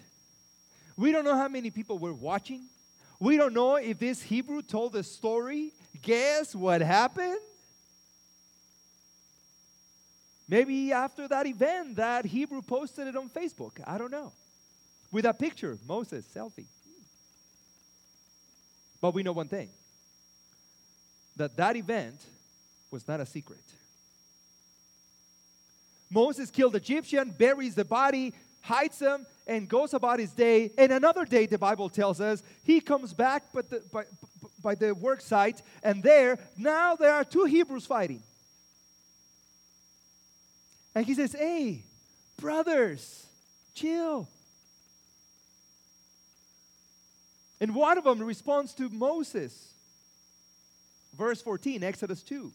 We 0.95 1.11
don't 1.11 1.25
know 1.25 1.35
how 1.35 1.47
many 1.47 1.71
people 1.71 1.97
were 1.97 2.13
watching. 2.13 2.65
We 3.19 3.37
don't 3.37 3.53
know 3.53 3.75
if 3.75 3.99
this 3.99 4.21
Hebrew 4.21 4.61
told 4.61 4.93
the 4.93 5.03
story 5.03 5.71
Guess 6.01 6.55
what 6.55 6.81
happened? 6.81 7.39
Maybe 10.47 10.91
after 10.91 11.27
that 11.29 11.47
event, 11.47 11.95
that 11.95 12.25
Hebrew 12.25 12.61
posted 12.61 13.07
it 13.07 13.15
on 13.15 13.29
Facebook. 13.29 13.79
I 13.87 13.97
don't 13.97 14.11
know. 14.11 14.33
With 15.11 15.25
a 15.25 15.33
picture, 15.33 15.77
Moses, 15.87 16.25
selfie. 16.35 16.65
But 19.03 19.13
we 19.13 19.21
know 19.21 19.33
one 19.33 19.49
thing 19.49 19.67
that 21.35 21.57
that 21.57 21.75
event 21.75 22.15
was 22.89 23.05
not 23.05 23.19
a 23.19 23.25
secret. 23.25 23.59
Moses 26.09 26.49
killed 26.49 26.71
the 26.71 26.77
Egyptian, 26.77 27.31
buries 27.31 27.75
the 27.75 27.83
body, 27.83 28.33
hides 28.61 28.99
him, 28.99 29.25
and 29.45 29.67
goes 29.67 29.93
about 29.93 30.19
his 30.19 30.31
day. 30.31 30.71
And 30.77 30.93
another 30.93 31.25
day, 31.25 31.47
the 31.47 31.57
Bible 31.57 31.89
tells 31.89 32.21
us, 32.21 32.43
he 32.63 32.79
comes 32.79 33.13
back 33.13 33.43
but 33.53 33.69
the, 33.69 33.83
by, 33.91 34.05
by 34.63 34.75
the 34.75 34.95
work 34.95 35.19
site, 35.19 35.61
and 35.83 36.01
there, 36.01 36.39
now 36.57 36.95
there 36.95 37.11
are 37.11 37.25
two 37.25 37.43
Hebrews 37.43 37.85
fighting. 37.85 38.23
And 40.95 41.05
he 41.05 41.13
says, 41.13 41.33
Hey, 41.33 41.83
brothers, 42.37 43.25
chill. 43.75 44.29
And 47.63 47.73
one 47.73 47.97
of 47.97 48.03
them 48.03 48.21
responds 48.21 48.73
to 48.73 48.89
Moses. 48.89 49.73
Verse 51.17 51.41
14, 51.41 51.81
Exodus 51.81 52.21
2. 52.21 52.51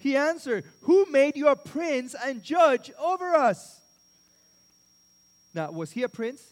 He 0.00 0.16
answered, 0.16 0.64
Who 0.80 1.06
made 1.12 1.36
you 1.36 1.46
a 1.46 1.54
prince 1.54 2.16
and 2.26 2.42
judge 2.42 2.90
over 2.98 3.36
us? 3.36 3.80
Now, 5.54 5.70
was 5.70 5.92
he 5.92 6.02
a 6.02 6.08
prince? 6.08 6.42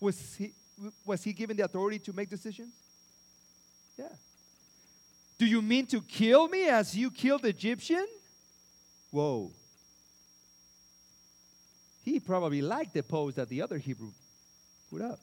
Was 0.00 0.34
he, 0.34 0.52
was 1.06 1.22
he 1.22 1.32
given 1.32 1.56
the 1.56 1.64
authority 1.64 2.00
to 2.00 2.12
make 2.12 2.28
decisions? 2.28 2.72
Yeah. 3.96 4.08
Do 5.38 5.46
you 5.46 5.62
mean 5.62 5.86
to 5.86 6.02
kill 6.02 6.48
me 6.48 6.66
as 6.66 6.96
you 6.96 7.12
killed 7.12 7.42
the 7.42 7.50
Egyptian? 7.50 8.04
Whoa. 9.12 9.52
He 12.02 12.18
probably 12.18 12.62
liked 12.62 12.94
the 12.94 13.04
pose 13.04 13.36
that 13.36 13.48
the 13.48 13.62
other 13.62 13.78
Hebrew 13.78 14.10
put 14.90 15.02
up. 15.02 15.20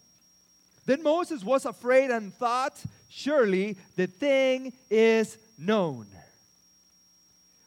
Then 0.89 1.03
Moses 1.03 1.43
was 1.43 1.67
afraid 1.67 2.09
and 2.09 2.33
thought, 2.33 2.73
Surely 3.09 3.77
the 3.95 4.07
thing 4.07 4.73
is 4.89 5.37
known. 5.55 6.07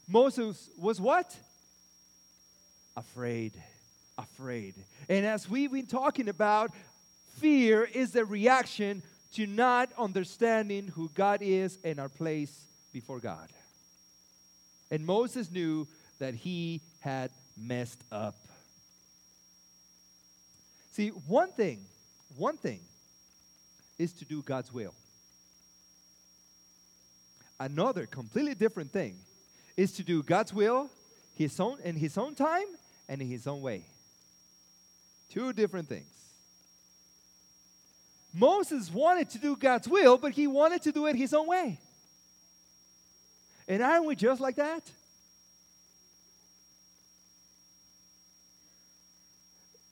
Moses 0.09 0.69
was 0.77 0.99
what? 0.99 1.33
Afraid. 2.97 3.53
Afraid. 4.17 4.75
And 5.07 5.25
as 5.25 5.49
we've 5.49 5.71
been 5.71 5.85
talking 5.85 6.27
about, 6.27 6.71
fear 7.37 7.85
is 7.85 8.11
the 8.11 8.25
reaction 8.25 9.01
to 9.35 9.47
not 9.47 9.87
understanding 9.97 10.89
who 10.89 11.09
God 11.15 11.41
is 11.41 11.79
and 11.85 12.01
our 12.01 12.09
place 12.09 12.65
before 12.91 13.19
God. 13.19 13.47
And 14.91 15.05
Moses 15.05 15.49
knew 15.49 15.87
that 16.19 16.33
he 16.33 16.81
had 16.99 17.31
messed 17.55 18.03
up. 18.11 18.35
See, 20.91 21.07
one 21.07 21.53
thing, 21.53 21.85
one 22.35 22.57
thing 22.57 22.81
is 23.97 24.13
to 24.13 24.25
do 24.25 24.41
God's 24.41 24.71
will. 24.71 24.93
Another 27.59 28.05
completely 28.05 28.55
different 28.55 28.91
thing 28.91 29.15
is 29.77 29.93
to 29.93 30.03
do 30.03 30.23
God's 30.23 30.53
will 30.53 30.89
his 31.35 31.59
own 31.59 31.77
in 31.83 31.95
his 31.95 32.17
own 32.17 32.35
time 32.35 32.67
and 33.07 33.21
in 33.21 33.27
his 33.27 33.47
own 33.47 33.61
way. 33.61 33.85
Two 35.29 35.53
different 35.53 35.89
things. 35.89 36.07
Moses 38.33 38.91
wanted 38.91 39.29
to 39.29 39.37
do 39.37 39.55
God's 39.55 39.87
will, 39.87 40.17
but 40.17 40.31
he 40.31 40.47
wanted 40.47 40.81
to 40.83 40.91
do 40.91 41.05
it 41.05 41.15
his 41.15 41.33
own 41.33 41.47
way. 41.47 41.79
And 43.67 43.81
aren't 43.81 44.05
we 44.05 44.15
just 44.15 44.41
like 44.41 44.55
that? 44.55 44.81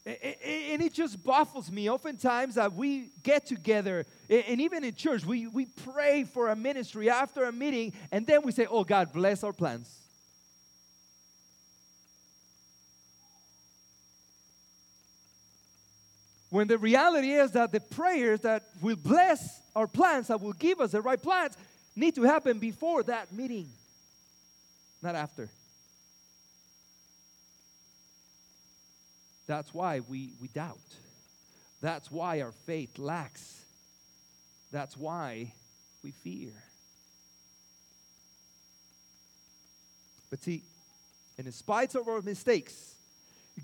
And 0.03 0.81
it 0.81 0.93
just 0.93 1.23
baffles 1.23 1.71
me 1.71 1.89
oftentimes 1.89 2.55
that 2.55 2.73
we 2.73 3.09
get 3.21 3.45
together, 3.45 4.05
and 4.29 4.59
even 4.59 4.83
in 4.83 4.95
church, 4.95 5.23
we, 5.23 5.45
we 5.45 5.65
pray 5.65 6.23
for 6.23 6.49
a 6.49 6.55
ministry 6.55 7.07
after 7.07 7.43
a 7.45 7.51
meeting, 7.51 7.93
and 8.11 8.25
then 8.25 8.41
we 8.43 8.51
say, 8.51 8.65
Oh, 8.65 8.83
God, 8.83 9.13
bless 9.13 9.43
our 9.43 9.53
plans. 9.53 10.01
When 16.49 16.67
the 16.67 16.79
reality 16.79 17.31
is 17.31 17.51
that 17.51 17.71
the 17.71 17.79
prayers 17.79 18.41
that 18.41 18.63
will 18.81 18.97
bless 18.97 19.61
our 19.75 19.87
plans, 19.87 20.27
that 20.27 20.41
will 20.41 20.53
give 20.53 20.81
us 20.81 20.91
the 20.91 21.01
right 21.01 21.21
plans, 21.21 21.55
need 21.95 22.15
to 22.15 22.23
happen 22.23 22.57
before 22.57 23.03
that 23.03 23.31
meeting, 23.31 23.69
not 25.01 25.15
after. 25.15 25.47
That's 29.51 29.73
why 29.73 29.99
we, 29.99 30.29
we 30.39 30.47
doubt. 30.47 30.79
That's 31.81 32.09
why 32.09 32.39
our 32.39 32.53
faith 32.53 32.97
lacks. 32.97 33.65
That's 34.71 34.95
why 34.95 35.51
we 36.01 36.11
fear. 36.11 36.53
But 40.29 40.41
see, 40.41 40.63
in 41.37 41.51
spite 41.51 41.95
of 41.95 42.07
our 42.07 42.21
mistakes, 42.21 42.95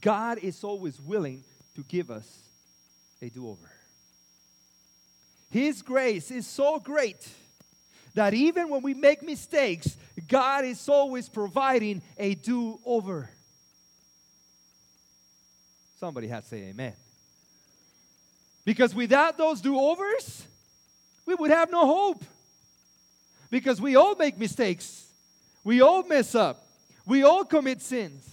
God 0.02 0.40
is 0.40 0.62
always 0.62 1.00
willing 1.00 1.46
to 1.76 1.84
give 1.84 2.12
us 2.12 2.28
a 3.22 3.30
do 3.30 3.48
over. 3.48 3.72
His 5.50 5.82
grace 5.82 6.32
is 6.32 6.46
so 6.46 6.80
great 6.80 7.26
that 8.14 8.34
even 8.34 8.68
when 8.68 8.82
we 8.82 8.94
make 8.94 9.24
mistakes, 9.24 9.96
God 10.28 10.66
is 10.66 10.90
always 10.90 11.30
providing 11.30 12.02
a 12.18 12.36
do 12.36 12.78
over. 12.86 13.30
Somebody 16.00 16.28
has 16.28 16.44
to 16.44 16.50
say 16.50 16.58
amen. 16.70 16.94
Because 18.66 18.94
without 18.94 19.38
those 19.38 19.62
do 19.62 19.80
overs, 19.80 20.46
we 21.26 21.36
would 21.36 21.52
have 21.52 21.72
no 21.72 21.86
hope. 21.86 22.24
Because 23.50 23.80
we 23.80 23.96
all 23.96 24.16
make 24.16 24.38
mistakes, 24.38 25.06
we 25.64 25.82
all 25.82 26.04
mess 26.04 26.36
up, 26.36 26.66
we 27.06 27.24
all 27.24 27.46
commit 27.46 27.82
sins. 27.82 28.30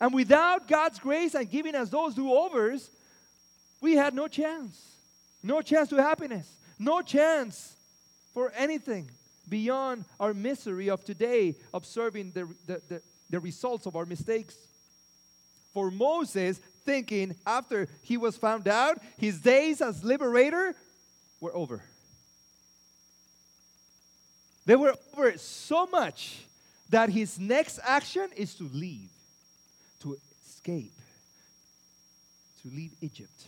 And 0.00 0.14
without 0.14 0.68
God's 0.68 0.98
grace 0.98 1.34
and 1.34 1.50
giving 1.50 1.74
us 1.74 1.88
those 1.88 2.14
do 2.14 2.32
overs, 2.32 2.90
we 3.80 3.94
had 3.94 4.14
no 4.14 4.28
chance. 4.28 4.80
No 5.42 5.62
chance 5.62 5.88
to 5.90 5.96
happiness. 5.96 6.50
No 6.78 7.02
chance 7.02 7.74
for 8.32 8.52
anything 8.56 9.10
beyond 9.48 10.04
our 10.18 10.32
misery 10.32 10.88
of 10.88 11.04
today, 11.04 11.56
observing 11.74 12.32
the, 12.32 12.48
the, 12.66 12.80
the, 12.88 13.02
the 13.28 13.40
results 13.40 13.86
of 13.86 13.96
our 13.96 14.06
mistakes. 14.06 14.56
For 15.74 15.90
Moses, 15.90 16.60
thinking 16.84 17.36
after 17.46 17.88
he 18.02 18.16
was 18.16 18.36
found 18.36 18.68
out, 18.68 18.98
his 19.18 19.40
days 19.40 19.80
as 19.80 20.04
liberator 20.04 20.74
were 21.40 21.54
over. 21.54 21.82
They 24.66 24.76
were 24.76 24.94
over 25.12 25.36
so 25.38 25.86
much 25.86 26.44
that 26.90 27.08
his 27.08 27.38
next 27.38 27.78
action 27.82 28.28
is 28.36 28.54
to 28.54 28.68
leave, 28.72 29.10
to 30.02 30.16
escape, 30.46 30.92
to 32.62 32.68
leave 32.68 32.92
Egypt. 33.00 33.46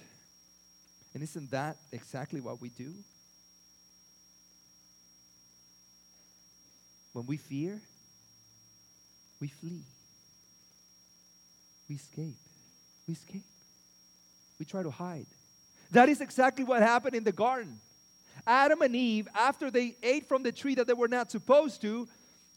And 1.14 1.22
isn't 1.22 1.50
that 1.50 1.76
exactly 1.92 2.40
what 2.40 2.60
we 2.60 2.70
do? 2.70 2.94
When 7.12 7.26
we 7.26 7.36
fear, 7.36 7.80
we 9.40 9.48
flee. 9.48 9.82
We 11.88 11.96
escape. 11.96 12.41
We 13.06 13.14
escape. 13.14 13.44
We 14.58 14.64
try 14.64 14.82
to 14.82 14.90
hide. 14.90 15.26
That 15.90 16.08
is 16.08 16.20
exactly 16.20 16.64
what 16.64 16.82
happened 16.82 17.14
in 17.14 17.24
the 17.24 17.32
garden. 17.32 17.80
Adam 18.46 18.82
and 18.82 18.96
Eve, 18.96 19.28
after 19.34 19.70
they 19.70 19.96
ate 20.02 20.28
from 20.28 20.42
the 20.42 20.52
tree 20.52 20.74
that 20.74 20.86
they 20.86 20.94
were 20.94 21.08
not 21.08 21.30
supposed 21.30 21.82
to, 21.82 22.08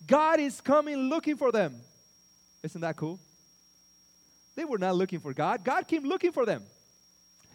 God 0.08 0.40
is 0.40 0.62
coming 0.62 1.10
looking 1.10 1.36
for 1.36 1.52
them. 1.52 1.76
Isn't 2.64 2.82
that 2.82 2.96
cool? 2.96 3.20
They 4.56 4.66
were 4.66 4.78
not 4.78 4.96
looking 4.96 5.20
for 5.20 5.34
God, 5.34 5.64
God 5.64 5.88
came 5.88 6.04
looking 6.04 6.32
for 6.32 6.46
them. 6.46 6.64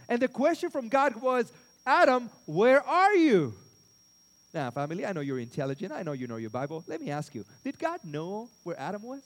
And 0.09 0.21
the 0.21 0.29
question 0.29 0.71
from 0.71 0.89
God 0.89 1.21
was, 1.23 1.53
Adam, 1.87 2.31
where 2.47 2.87
are 2.87 3.15
you? 3.15 3.55
Now, 4.53 4.71
family, 4.71 5.07
I 5.07 5.13
know 5.13 5.21
you're 5.21 5.39
intelligent. 5.39 5.93
I 5.93 6.03
know 6.03 6.13
you 6.13 6.27
know 6.27 6.37
your 6.37 6.51
Bible. 6.51 6.85
Let 6.89 7.01
me 7.01 7.11
ask 7.11 7.35
you 7.35 7.45
Did 7.63 7.79
God 7.79 8.01
know 8.05 8.49
where 8.65 8.79
Adam 8.79 9.03
was? 9.03 9.23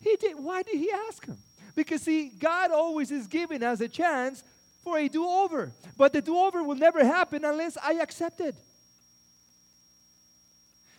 He 0.00 0.16
did. 0.16 0.38
Why 0.38 0.62
did 0.62 0.76
he 0.76 0.90
ask 1.08 1.24
him? 1.24 1.36
Because, 1.74 2.02
see, 2.02 2.28
God 2.28 2.70
always 2.70 3.10
is 3.10 3.26
giving 3.26 3.62
us 3.62 3.80
a 3.80 3.88
chance 3.88 4.44
for 4.82 4.98
a 4.98 5.08
do 5.08 5.26
over. 5.26 5.72
But 5.96 6.12
the 6.12 6.20
do 6.20 6.36
over 6.36 6.62
will 6.62 6.76
never 6.76 7.04
happen 7.04 7.44
unless 7.44 7.76
I 7.76 7.94
accept 7.94 8.40
it. 8.40 8.54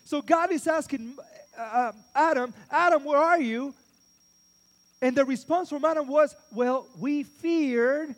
So 0.04 0.22
God 0.22 0.52
is 0.52 0.66
asking 0.66 1.16
uh, 1.58 1.62
uh, 1.62 1.92
Adam, 2.14 2.54
Adam, 2.70 3.04
where 3.04 3.18
are 3.18 3.40
you? 3.40 3.74
And 5.02 5.16
the 5.16 5.24
response 5.24 5.68
from 5.68 5.84
Adam 5.84 6.06
was, 6.06 6.34
Well, 6.52 6.86
we 6.98 7.22
feared 7.22 8.14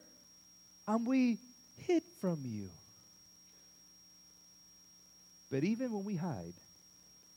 and 0.87 1.07
we 1.07 1.39
hid 1.79 2.03
from 2.21 2.43
you. 2.45 2.71
But 5.51 5.65
even 5.65 5.93
when 5.93 6.05
we 6.05 6.17
hide, 6.17 6.55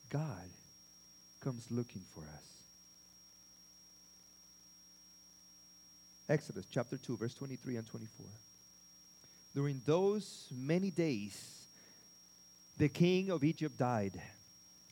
God 0.10 0.50
comes 1.40 1.68
looking 1.72 2.02
for 2.14 2.22
us. 2.22 2.51
Exodus 6.32 6.66
chapter 6.72 6.96
2, 6.96 7.18
verse 7.18 7.34
23 7.34 7.76
and 7.76 7.86
24. 7.86 8.26
During 9.54 9.82
those 9.86 10.48
many 10.50 10.90
days, 10.90 11.68
the 12.78 12.88
king 12.88 13.30
of 13.30 13.44
Egypt 13.44 13.78
died, 13.78 14.22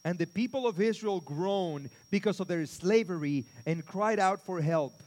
and 0.03 0.19
the 0.19 0.27
people 0.27 0.67
of 0.67 0.81
Israel 0.81 1.21
groaned 1.21 1.89
because 2.11 2.41
of 2.41 2.49
their 2.49 2.65
slavery 2.65 3.45
and 3.65 3.85
cried 3.85 4.19
out 4.19 4.41
for 4.45 4.61
help. 4.61 5.01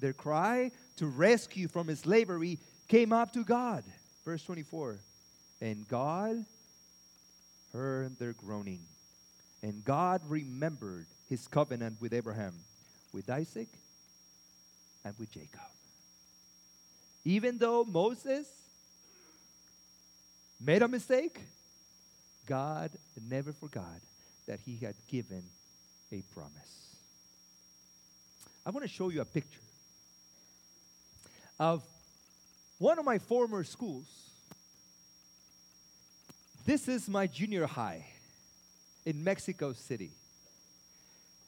Their 0.00 0.12
cry 0.12 0.72
to 0.96 1.06
rescue 1.06 1.68
from 1.68 1.94
slavery 1.94 2.58
came 2.88 3.12
up 3.12 3.32
to 3.34 3.44
God. 3.44 3.84
Verse 4.24 4.42
24. 4.42 4.98
And 5.60 5.86
God 5.86 6.44
heard 7.72 8.18
their 8.18 8.32
groaning. 8.32 8.80
And 9.62 9.84
God 9.84 10.22
remembered 10.26 11.06
his 11.28 11.46
covenant 11.46 12.00
with 12.00 12.12
Abraham 12.12 12.54
with 13.12 13.30
Isaac 13.30 13.68
and 15.04 15.14
with 15.18 15.32
Jacob. 15.32 15.60
Even 17.24 17.58
though 17.58 17.84
Moses 17.84 18.46
made 20.60 20.82
a 20.82 20.88
mistake, 20.88 21.40
God 22.46 22.90
never 23.28 23.52
forgot 23.52 24.00
that 24.46 24.60
he 24.64 24.76
had 24.76 24.94
given 25.08 25.42
a 26.12 26.22
promise. 26.34 26.96
I 28.64 28.70
want 28.70 28.82
to 28.82 28.88
show 28.88 29.08
you 29.08 29.20
a 29.20 29.24
picture 29.24 29.60
of 31.58 31.82
one 32.78 32.98
of 32.98 33.04
my 33.04 33.18
former 33.18 33.64
schools. 33.64 34.06
This 36.64 36.88
is 36.88 37.08
my 37.08 37.26
junior 37.26 37.66
high 37.66 38.06
in 39.04 39.22
Mexico 39.22 39.72
City. 39.72 40.10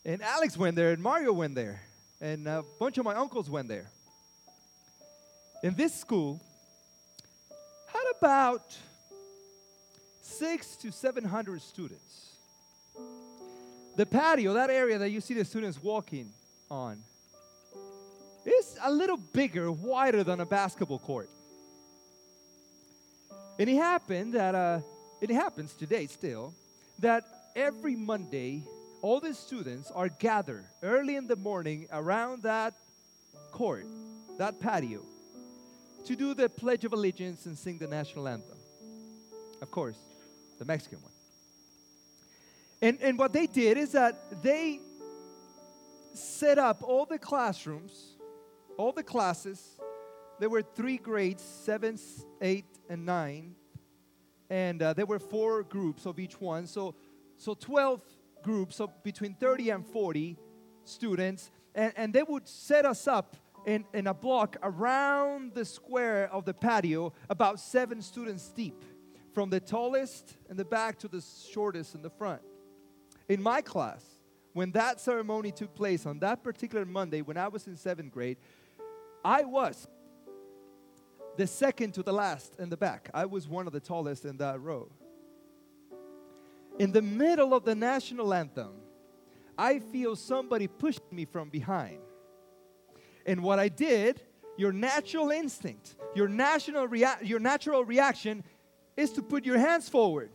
And 0.04 0.22
Alex 0.22 0.56
went 0.56 0.76
there, 0.76 0.92
and 0.92 1.02
Mario 1.02 1.32
went 1.32 1.54
there, 1.54 1.80
and 2.22 2.46
a 2.46 2.64
bunch 2.78 2.96
of 2.98 3.04
my 3.04 3.14
uncles 3.16 3.50
went 3.50 3.66
there. 3.66 3.90
In 5.64 5.74
this 5.74 5.92
school, 5.92 6.40
had 7.92 8.04
about 8.18 8.76
six 10.22 10.76
to 10.76 10.92
seven 10.92 11.24
hundred 11.24 11.60
students. 11.60 12.36
The 13.96 14.06
patio, 14.06 14.54
that 14.54 14.70
area 14.70 14.98
that 14.98 15.10
you 15.10 15.20
see 15.20 15.34
the 15.34 15.44
students 15.44 15.82
walking 15.82 16.32
on, 16.70 17.02
is 18.46 18.78
a 18.82 18.90
little 18.90 19.18
bigger, 19.18 19.70
wider 19.70 20.24
than 20.24 20.40
a 20.40 20.46
basketball 20.46 21.00
court. 21.00 21.28
And 23.58 23.68
it 23.68 23.76
happened 23.76 24.34
that, 24.34 24.54
uh, 24.54 24.80
it 25.20 25.30
happens 25.30 25.74
today 25.74 26.06
still, 26.06 26.54
that 27.00 27.24
every 27.54 27.96
Monday, 27.96 28.64
all 29.02 29.18
the 29.18 29.34
students 29.34 29.90
are 29.90 30.08
gathered 30.08 30.64
early 30.82 31.16
in 31.16 31.26
the 31.26 31.36
morning 31.36 31.88
around 31.92 32.44
that 32.44 32.74
court, 33.50 33.84
that 34.38 34.60
patio, 34.60 35.02
to 36.06 36.16
do 36.16 36.34
the 36.34 36.48
Pledge 36.48 36.84
of 36.84 36.92
Allegiance 36.92 37.46
and 37.46 37.58
sing 37.58 37.78
the 37.78 37.88
national 37.88 38.28
anthem. 38.28 38.56
Of 39.60 39.70
course, 39.70 39.98
the 40.58 40.64
Mexican 40.64 41.02
one. 41.02 41.12
And, 42.80 42.98
and 43.02 43.18
what 43.18 43.32
they 43.32 43.46
did 43.46 43.76
is 43.76 43.92
that 43.92 44.42
they 44.42 44.80
set 46.14 46.58
up 46.58 46.82
all 46.82 47.04
the 47.04 47.18
classrooms, 47.18 48.14
all 48.76 48.92
the 48.92 49.02
classes. 49.02 49.78
There 50.38 50.48
were 50.48 50.62
three 50.62 50.96
grades, 50.96 51.42
seventh, 51.42 52.02
eighth, 52.40 52.78
and 52.88 53.06
ninth. 53.06 53.56
And 54.50 54.82
uh, 54.82 54.92
there 54.92 55.06
were 55.06 55.18
four 55.18 55.62
groups 55.62 56.06
of 56.06 56.18
each 56.18 56.40
one. 56.40 56.66
So, 56.66 56.94
so 57.38 57.54
12 57.54 58.00
groups 58.42 58.80
of 58.80 58.90
between 59.02 59.34
30 59.34 59.70
and 59.70 59.86
40 59.86 60.36
students. 60.84 61.50
And, 61.74 61.92
and 61.96 62.12
they 62.12 62.22
would 62.22 62.46
set 62.48 62.84
us 62.84 63.06
up 63.06 63.36
in, 63.66 63.84
in 63.94 64.06
a 64.06 64.14
block 64.14 64.56
around 64.62 65.54
the 65.54 65.64
square 65.64 66.28
of 66.32 66.44
the 66.44 66.54
patio, 66.54 67.12
about 67.30 67.60
seven 67.60 68.02
students 68.02 68.48
deep, 68.48 68.82
from 69.32 69.50
the 69.50 69.60
tallest 69.60 70.36
in 70.50 70.56
the 70.56 70.64
back 70.64 70.98
to 70.98 71.08
the 71.08 71.24
shortest 71.52 71.94
in 71.94 72.02
the 72.02 72.10
front. 72.10 72.42
In 73.28 73.42
my 73.42 73.60
class, 73.60 74.04
when 74.52 74.72
that 74.72 75.00
ceremony 75.00 75.52
took 75.52 75.74
place 75.74 76.04
on 76.04 76.18
that 76.18 76.42
particular 76.42 76.84
Monday, 76.84 77.22
when 77.22 77.36
I 77.36 77.48
was 77.48 77.66
in 77.66 77.76
seventh 77.76 78.12
grade, 78.12 78.36
I 79.24 79.44
was 79.44 79.88
the 81.36 81.46
second 81.46 81.94
to 81.94 82.02
the 82.02 82.12
last 82.12 82.56
in 82.58 82.68
the 82.68 82.76
back. 82.76 83.08
I 83.14 83.24
was 83.24 83.48
one 83.48 83.66
of 83.66 83.72
the 83.72 83.80
tallest 83.80 84.24
in 84.24 84.36
that 84.38 84.60
row. 84.60 84.90
In 86.78 86.92
the 86.92 87.02
middle 87.02 87.54
of 87.54 87.64
the 87.64 87.74
national 87.74 88.32
anthem, 88.32 88.72
I 89.56 89.78
feel 89.78 90.16
somebody 90.16 90.66
pushing 90.66 91.04
me 91.10 91.24
from 91.24 91.50
behind. 91.50 91.98
And 93.26 93.42
what 93.42 93.58
I 93.58 93.68
did, 93.68 94.22
your 94.56 94.72
natural 94.72 95.30
instinct, 95.30 95.96
your, 96.14 96.28
national 96.28 96.88
rea- 96.88 97.22
your 97.22 97.38
natural 97.38 97.84
reaction 97.84 98.42
is 98.96 99.12
to 99.12 99.22
put 99.22 99.44
your 99.44 99.58
hands 99.58 99.88
forward. 99.88 100.30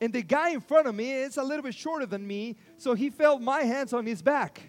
And 0.00 0.12
the 0.12 0.22
guy 0.22 0.50
in 0.50 0.60
front 0.60 0.86
of 0.86 0.94
me 0.94 1.12
is 1.12 1.36
a 1.36 1.42
little 1.42 1.62
bit 1.62 1.74
shorter 1.74 2.06
than 2.06 2.26
me, 2.26 2.56
so 2.76 2.94
he 2.94 3.10
felt 3.10 3.40
my 3.40 3.62
hands 3.62 3.92
on 3.92 4.06
his 4.06 4.22
back. 4.22 4.60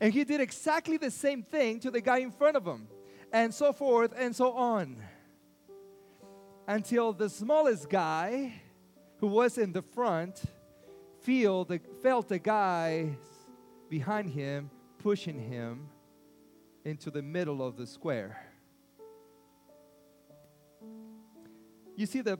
And 0.00 0.12
he 0.12 0.24
did 0.24 0.40
exactly 0.40 0.96
the 0.96 1.10
same 1.10 1.42
thing 1.42 1.80
to 1.80 1.90
the 1.90 2.00
guy 2.00 2.18
in 2.18 2.30
front 2.30 2.56
of 2.56 2.66
him, 2.66 2.88
and 3.32 3.52
so 3.54 3.72
forth 3.72 4.12
and 4.16 4.34
so 4.34 4.52
on. 4.52 4.96
Until 6.66 7.12
the 7.12 7.28
smallest 7.28 7.88
guy, 7.88 8.52
who 9.18 9.26
was 9.26 9.58
in 9.58 9.72
the 9.72 9.82
front, 9.82 10.42
feel 11.22 11.64
the, 11.64 11.80
felt 12.02 12.28
the 12.28 12.38
guy 12.38 13.16
behind 13.88 14.30
him 14.30 14.70
pushing 14.98 15.38
him 15.38 15.88
into 16.84 17.10
the 17.10 17.22
middle 17.22 17.66
of 17.66 17.76
the 17.76 17.86
square. 17.86 18.38
You 21.96 22.06
see 22.06 22.22
the 22.22 22.38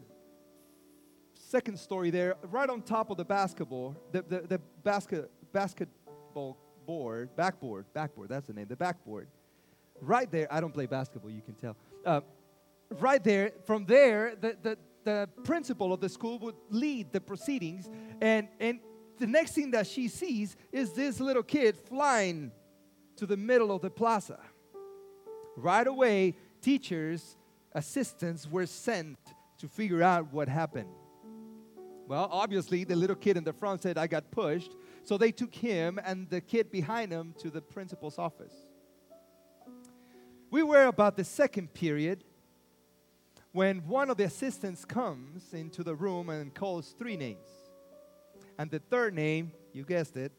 second 1.35 1.79
story 1.79 2.11
there, 2.11 2.35
right 2.51 2.69
on 2.69 2.83
top 2.83 3.11
of 3.11 3.17
the 3.17 3.25
basketball, 3.25 3.97
the, 4.13 4.23
the, 4.23 4.41
the 4.41 4.59
basket, 4.83 5.31
basketball 5.53 6.59
board, 6.87 7.31
backboard, 7.37 7.87
backboard, 7.95 8.29
that's 8.29 8.49
the 8.49 8.53
name, 8.53 8.67
the 8.69 8.77
backboard. 8.77 9.29
Right 10.01 10.31
there, 10.31 10.53
I 10.53 10.61
don't 10.61 10.75
play 10.75 10.87
basketball, 10.87 11.31
you 11.31 11.43
can 11.43 11.55
tell. 11.55 11.77
Uh, 12.05 12.23
right 12.91 13.23
there, 13.23 13.53
from 13.65 13.87
there, 13.87 14.35
the, 14.41 14.57
the, 14.61 14.79
the 15.05 15.29
principal 15.45 15.93
of 15.93 16.01
the 16.01 16.09
school 16.09 16.39
would 16.41 16.57
lead 16.71 17.13
the 17.13 17.21
proceedings, 17.21 17.91
and, 18.21 18.49
and 18.59 18.81
the 19.19 19.27
next 19.27 19.53
thing 19.53 19.71
that 19.73 19.87
she 19.87 20.09
sees 20.09 20.57
is 20.73 20.93
this 20.93 21.21
little 21.21 21.43
kid 21.43 21.77
flying 21.77 22.51
to 23.17 23.27
the 23.27 23.37
middle 23.37 23.71
of 23.71 23.83
the 23.83 23.91
plaza. 23.91 24.41
Right 25.57 25.87
away, 25.87 26.37
teachers, 26.61 27.37
assistants 27.73 28.49
were 28.51 28.67
sent 28.67 29.19
to 29.59 29.69
figure 29.69 30.03
out 30.03 30.33
what 30.33 30.49
happened. 30.49 30.91
Well, 32.07 32.29
obviously, 32.31 32.85
the 32.85 32.97
little 32.97 33.17
kid 33.17 33.37
in 33.37 33.45
the 33.45 33.53
front 33.53 33.83
said, 33.83 33.97
I 33.97 34.07
got 34.07 34.31
pushed. 34.31 34.73
So 35.05 35.17
they 35.17 35.33
took 35.33 35.55
him 35.55 35.99
and 36.05 36.29
the 36.29 36.41
kid 36.41 36.71
behind 36.71 37.13
him 37.13 37.35
to 37.39 37.51
the 37.51 37.61
principal's 37.61 38.19
office. 38.19 38.55
We 40.51 40.63
were 40.63 40.87
about 40.87 41.17
the 41.17 41.25
second 41.25 41.73
period 41.73 42.25
when 43.55 43.87
one 43.87 44.11
of 44.11 44.17
the 44.17 44.25
assistants 44.25 44.85
comes 44.85 45.55
into 45.55 45.85
the 45.85 45.95
room 45.95 46.29
and 46.29 46.53
calls 46.53 46.93
three 46.99 47.17
names. 47.17 47.49
And 48.59 48.69
the 48.69 48.81
third 48.81 49.15
name, 49.15 49.53
you 49.73 49.85
guessed 49.85 50.17
it, 50.17 50.33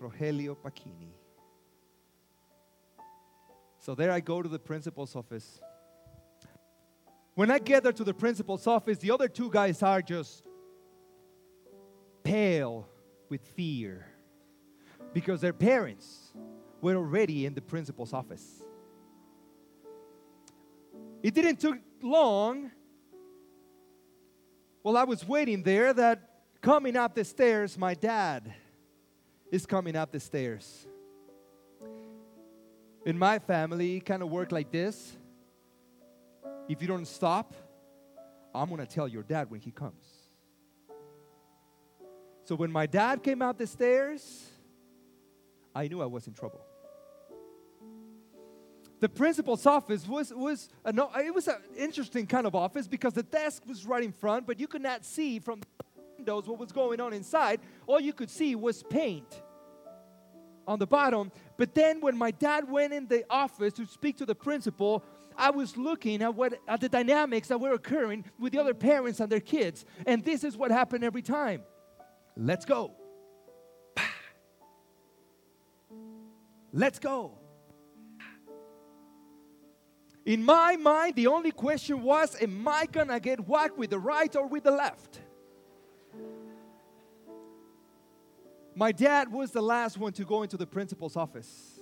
Rogelio 0.00 0.56
Paquini. 0.56 1.12
So 3.78 3.94
there 3.94 4.10
I 4.10 4.20
go 4.20 4.40
to 4.40 4.48
the 4.48 4.58
principal's 4.58 5.14
office. 5.14 5.60
When 7.34 7.50
I 7.50 7.58
get 7.58 7.82
there 7.82 7.92
to 7.92 8.04
the 8.04 8.14
principal's 8.14 8.66
office, 8.66 8.96
the 8.96 9.10
other 9.10 9.28
two 9.28 9.50
guys 9.50 9.82
are 9.82 10.00
just 10.00 10.42
pale 12.24 12.88
with 13.28 13.42
fear 13.48 14.06
because 15.12 15.42
their 15.42 15.52
parents 15.52 16.32
were 16.80 16.96
already 16.96 17.44
in 17.44 17.52
the 17.52 17.60
principal's 17.60 18.14
office. 18.14 18.62
It 21.26 21.34
didn't 21.34 21.56
take 21.56 21.82
long 22.02 22.70
while 24.82 24.96
I 24.96 25.02
was 25.02 25.26
waiting 25.26 25.64
there 25.64 25.92
that 25.92 26.20
coming 26.60 26.96
up 26.96 27.16
the 27.16 27.24
stairs, 27.24 27.76
my 27.76 27.94
dad 27.94 28.54
is 29.50 29.66
coming 29.66 29.96
up 29.96 30.12
the 30.12 30.20
stairs. 30.20 30.86
In 33.04 33.18
my 33.18 33.40
family, 33.40 33.98
kind 33.98 34.22
of 34.22 34.30
worked 34.30 34.52
like 34.52 34.70
this. 34.70 35.16
If 36.68 36.80
you 36.80 36.86
don't 36.86 37.08
stop, 37.08 37.54
I'm 38.54 38.68
going 38.68 38.78
to 38.78 38.86
tell 38.86 39.08
your 39.08 39.24
dad 39.24 39.50
when 39.50 39.58
he 39.58 39.72
comes. 39.72 40.06
So 42.44 42.54
when 42.54 42.70
my 42.70 42.86
dad 42.86 43.24
came 43.24 43.42
out 43.42 43.58
the 43.58 43.66
stairs, 43.66 44.48
I 45.74 45.88
knew 45.88 46.00
I 46.00 46.06
was 46.06 46.28
in 46.28 46.34
trouble. 46.34 46.65
The 49.00 49.08
principal's 49.08 49.66
office 49.66 50.06
was, 50.06 50.32
was 50.32 50.70
a, 50.84 50.92
no, 50.92 51.10
it 51.16 51.34
was 51.34 51.48
an 51.48 51.56
interesting 51.76 52.26
kind 52.26 52.46
of 52.46 52.54
office 52.54 52.88
because 52.88 53.12
the 53.12 53.22
desk 53.22 53.62
was 53.66 53.84
right 53.84 54.02
in 54.02 54.12
front, 54.12 54.46
but 54.46 54.58
you 54.58 54.66
could 54.66 54.82
not 54.82 55.04
see 55.04 55.38
from 55.38 55.60
the 55.60 55.66
windows 56.16 56.48
what 56.48 56.58
was 56.58 56.72
going 56.72 57.00
on 57.00 57.12
inside. 57.12 57.60
All 57.86 58.00
you 58.00 58.14
could 58.14 58.30
see 58.30 58.54
was 58.54 58.82
paint 58.82 59.42
on 60.66 60.78
the 60.78 60.86
bottom. 60.86 61.30
But 61.58 61.74
then 61.74 62.00
when 62.00 62.16
my 62.16 62.30
dad 62.30 62.70
went 62.70 62.94
in 62.94 63.06
the 63.06 63.24
office 63.28 63.74
to 63.74 63.86
speak 63.86 64.16
to 64.18 64.26
the 64.26 64.34
principal, 64.34 65.04
I 65.36 65.50
was 65.50 65.76
looking 65.76 66.22
at 66.22 66.34
what 66.34 66.54
at 66.66 66.80
the 66.80 66.88
dynamics 66.88 67.48
that 67.48 67.60
were 67.60 67.74
occurring 67.74 68.24
with 68.38 68.54
the 68.54 68.58
other 68.58 68.74
parents 68.74 69.20
and 69.20 69.30
their 69.30 69.40
kids. 69.40 69.84
And 70.06 70.24
this 70.24 70.42
is 70.42 70.56
what 70.56 70.70
happened 70.70 71.04
every 71.04 71.22
time. 71.22 71.62
Let's 72.34 72.64
go. 72.64 72.92
Let's 76.72 76.98
go. 76.98 77.38
In 80.26 80.44
my 80.44 80.74
mind, 80.74 81.14
the 81.14 81.28
only 81.28 81.52
question 81.52 82.02
was 82.02 82.36
Am 82.42 82.66
I 82.66 82.86
gonna 82.86 83.20
get 83.20 83.46
whacked 83.46 83.78
with 83.78 83.90
the 83.90 83.98
right 83.98 84.34
or 84.34 84.48
with 84.48 84.64
the 84.64 84.72
left? 84.72 85.20
My 88.74 88.92
dad 88.92 89.32
was 89.32 89.52
the 89.52 89.62
last 89.62 89.96
one 89.96 90.12
to 90.14 90.24
go 90.24 90.42
into 90.42 90.56
the 90.56 90.66
principal's 90.66 91.16
office. 91.16 91.78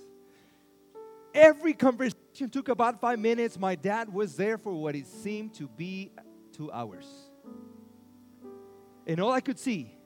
Every 1.34 1.72
conversation 1.72 2.50
took 2.50 2.68
about 2.68 3.00
five 3.00 3.18
minutes. 3.18 3.58
My 3.58 3.74
dad 3.74 4.12
was 4.12 4.36
there 4.36 4.58
for 4.58 4.72
what 4.74 4.94
it 4.94 5.08
seemed 5.08 5.54
to 5.54 5.66
be 5.66 6.12
two 6.52 6.70
hours. 6.70 7.06
And 9.06 9.18
all 9.18 9.32
I 9.32 9.40
could 9.40 9.58
see 9.58 9.96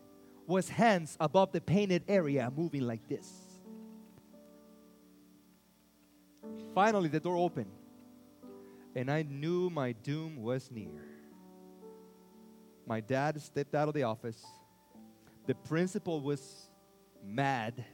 was 0.46 0.70
hands 0.70 1.16
above 1.20 1.52
the 1.52 1.60
painted 1.60 2.04
area 2.08 2.50
moving 2.56 2.82
like 2.82 3.06
this. 3.06 3.30
Finally, 6.74 7.08
the 7.08 7.20
door 7.20 7.36
opened, 7.36 7.70
and 8.98 9.12
I 9.12 9.22
knew 9.22 9.70
my 9.70 9.92
doom 9.92 10.42
was 10.42 10.72
near. 10.72 11.04
My 12.84 12.98
dad 12.98 13.40
stepped 13.40 13.76
out 13.76 13.86
of 13.86 13.94
the 13.94 14.02
office. 14.02 14.44
The 15.46 15.54
principal 15.54 16.20
was 16.20 16.68
mad. 17.24 17.84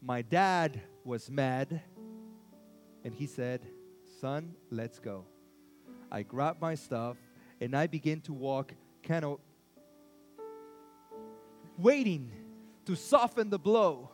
My 0.00 0.22
dad 0.22 0.80
was 1.04 1.30
mad. 1.30 1.82
And 3.04 3.14
he 3.14 3.28
said, 3.28 3.64
Son, 4.20 4.56
let's 4.70 4.98
go. 4.98 5.24
I 6.10 6.22
grabbed 6.22 6.60
my 6.60 6.74
stuff 6.74 7.16
and 7.60 7.76
I 7.76 7.86
began 7.86 8.20
to 8.22 8.32
walk, 8.32 8.74
kind 9.04 9.24
of 9.24 9.38
waiting 11.78 12.32
to 12.86 12.96
soften 12.96 13.50
the 13.50 13.58
blow. 13.58 14.10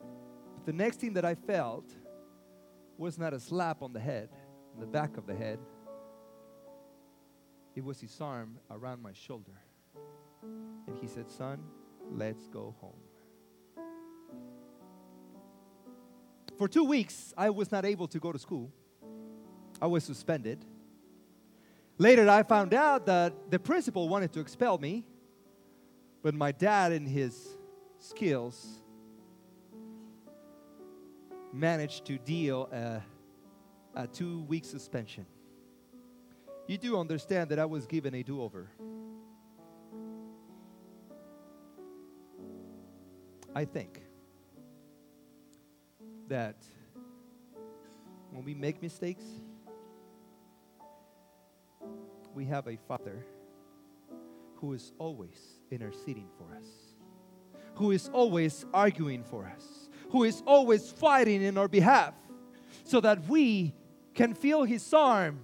But 0.00 0.66
the 0.66 0.72
next 0.72 0.98
thing 0.98 1.12
that 1.12 1.24
I 1.24 1.36
felt 1.36 1.88
was 2.98 3.18
not 3.18 3.32
a 3.34 3.40
slap 3.40 3.82
on 3.82 3.92
the 3.92 4.00
head, 4.00 4.28
on 4.74 4.80
the 4.80 4.86
back 4.86 5.16
of 5.16 5.26
the 5.26 5.34
head, 5.34 5.58
it 7.74 7.84
was 7.84 8.00
his 8.00 8.18
arm 8.20 8.58
around 8.70 9.02
my 9.02 9.12
shoulder. 9.12 9.52
And 10.42 10.96
he 11.00 11.06
said, 11.06 11.30
Son, 11.30 11.58
let's 12.10 12.48
go 12.48 12.74
home. 12.80 12.96
For 16.56 16.68
two 16.68 16.84
weeks, 16.84 17.34
I 17.36 17.50
was 17.50 17.70
not 17.70 17.84
able 17.84 18.08
to 18.08 18.18
go 18.18 18.32
to 18.32 18.38
school. 18.38 18.72
I 19.80 19.86
was 19.86 20.04
suspended. 20.04 20.64
Later, 21.98 22.28
I 22.30 22.42
found 22.42 22.72
out 22.72 23.04
that 23.06 23.50
the 23.50 23.58
principal 23.58 24.08
wanted 24.08 24.32
to 24.32 24.40
expel 24.40 24.78
me, 24.78 25.04
but 26.22 26.34
my 26.34 26.52
dad, 26.52 26.92
in 26.92 27.04
his 27.04 27.56
skills, 27.98 28.82
managed 31.60 32.04
to 32.06 32.18
deal 32.18 32.68
a, 32.72 33.02
a 33.94 34.06
two 34.06 34.42
week 34.42 34.64
suspension 34.64 35.26
you 36.66 36.78
do 36.78 36.98
understand 36.98 37.50
that 37.50 37.58
I 37.58 37.64
was 37.64 37.86
given 37.86 38.14
a 38.14 38.22
do 38.22 38.42
over. 38.42 38.68
I 43.54 43.64
think 43.64 44.02
that 46.28 46.56
when 48.32 48.44
we 48.44 48.52
make 48.54 48.82
mistakes, 48.82 49.24
we 52.34 52.44
have 52.46 52.66
a 52.66 52.76
Father 52.76 53.24
who 54.56 54.72
is 54.72 54.92
always 54.98 55.38
interceding 55.70 56.28
for 56.36 56.54
us, 56.56 56.66
who 57.76 57.92
is 57.92 58.10
always 58.12 58.66
arguing 58.74 59.22
for 59.22 59.46
us, 59.46 59.85
who 60.10 60.24
is 60.24 60.42
always 60.46 60.90
fighting 60.90 61.42
in 61.42 61.58
our 61.58 61.68
behalf, 61.68 62.14
so 62.84 63.00
that 63.00 63.28
we 63.28 63.74
can 64.14 64.34
feel 64.34 64.64
His 64.64 64.92
arm 64.92 65.40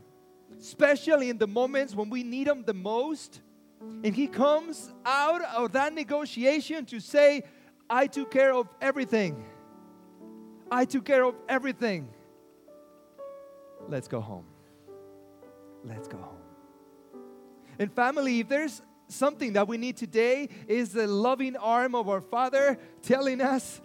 especially 0.62 1.28
in 1.28 1.38
the 1.38 1.46
moments 1.46 1.92
when 1.94 2.08
we 2.08 2.22
need 2.22 2.46
Him 2.46 2.62
the 2.62 2.74
most. 2.74 3.40
And 4.04 4.14
He 4.14 4.28
comes 4.28 4.92
out 5.04 5.42
of 5.42 5.72
that 5.72 5.92
negotiation 5.92 6.86
to 6.86 7.00
say, 7.00 7.42
I 7.90 8.06
took 8.06 8.30
care 8.30 8.54
of 8.54 8.68
everything. 8.80 9.44
I 10.70 10.84
took 10.84 11.04
care 11.04 11.24
of 11.24 11.34
everything. 11.48 12.08
Let's 13.88 14.06
go 14.06 14.20
home. 14.20 14.46
Let's 15.84 16.06
go 16.06 16.18
home. 16.18 16.38
And 17.78 17.92
family, 17.92 18.38
if 18.38 18.48
there's 18.48 18.80
something 19.08 19.54
that 19.54 19.66
we 19.66 19.76
need 19.76 19.96
today 19.96 20.48
is 20.68 20.92
the 20.92 21.08
loving 21.08 21.56
arm 21.56 21.96
of 21.96 22.08
our 22.08 22.20
Father 22.20 22.78
telling 23.02 23.40
us, 23.40 23.80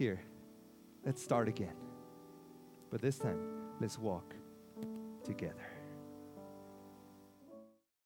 here, 0.00 0.22
let's 1.04 1.22
start 1.22 1.46
again. 1.46 1.74
But 2.90 3.02
this 3.02 3.18
time, 3.18 3.38
let's 3.82 3.98
walk 3.98 4.34
together. 5.24 5.69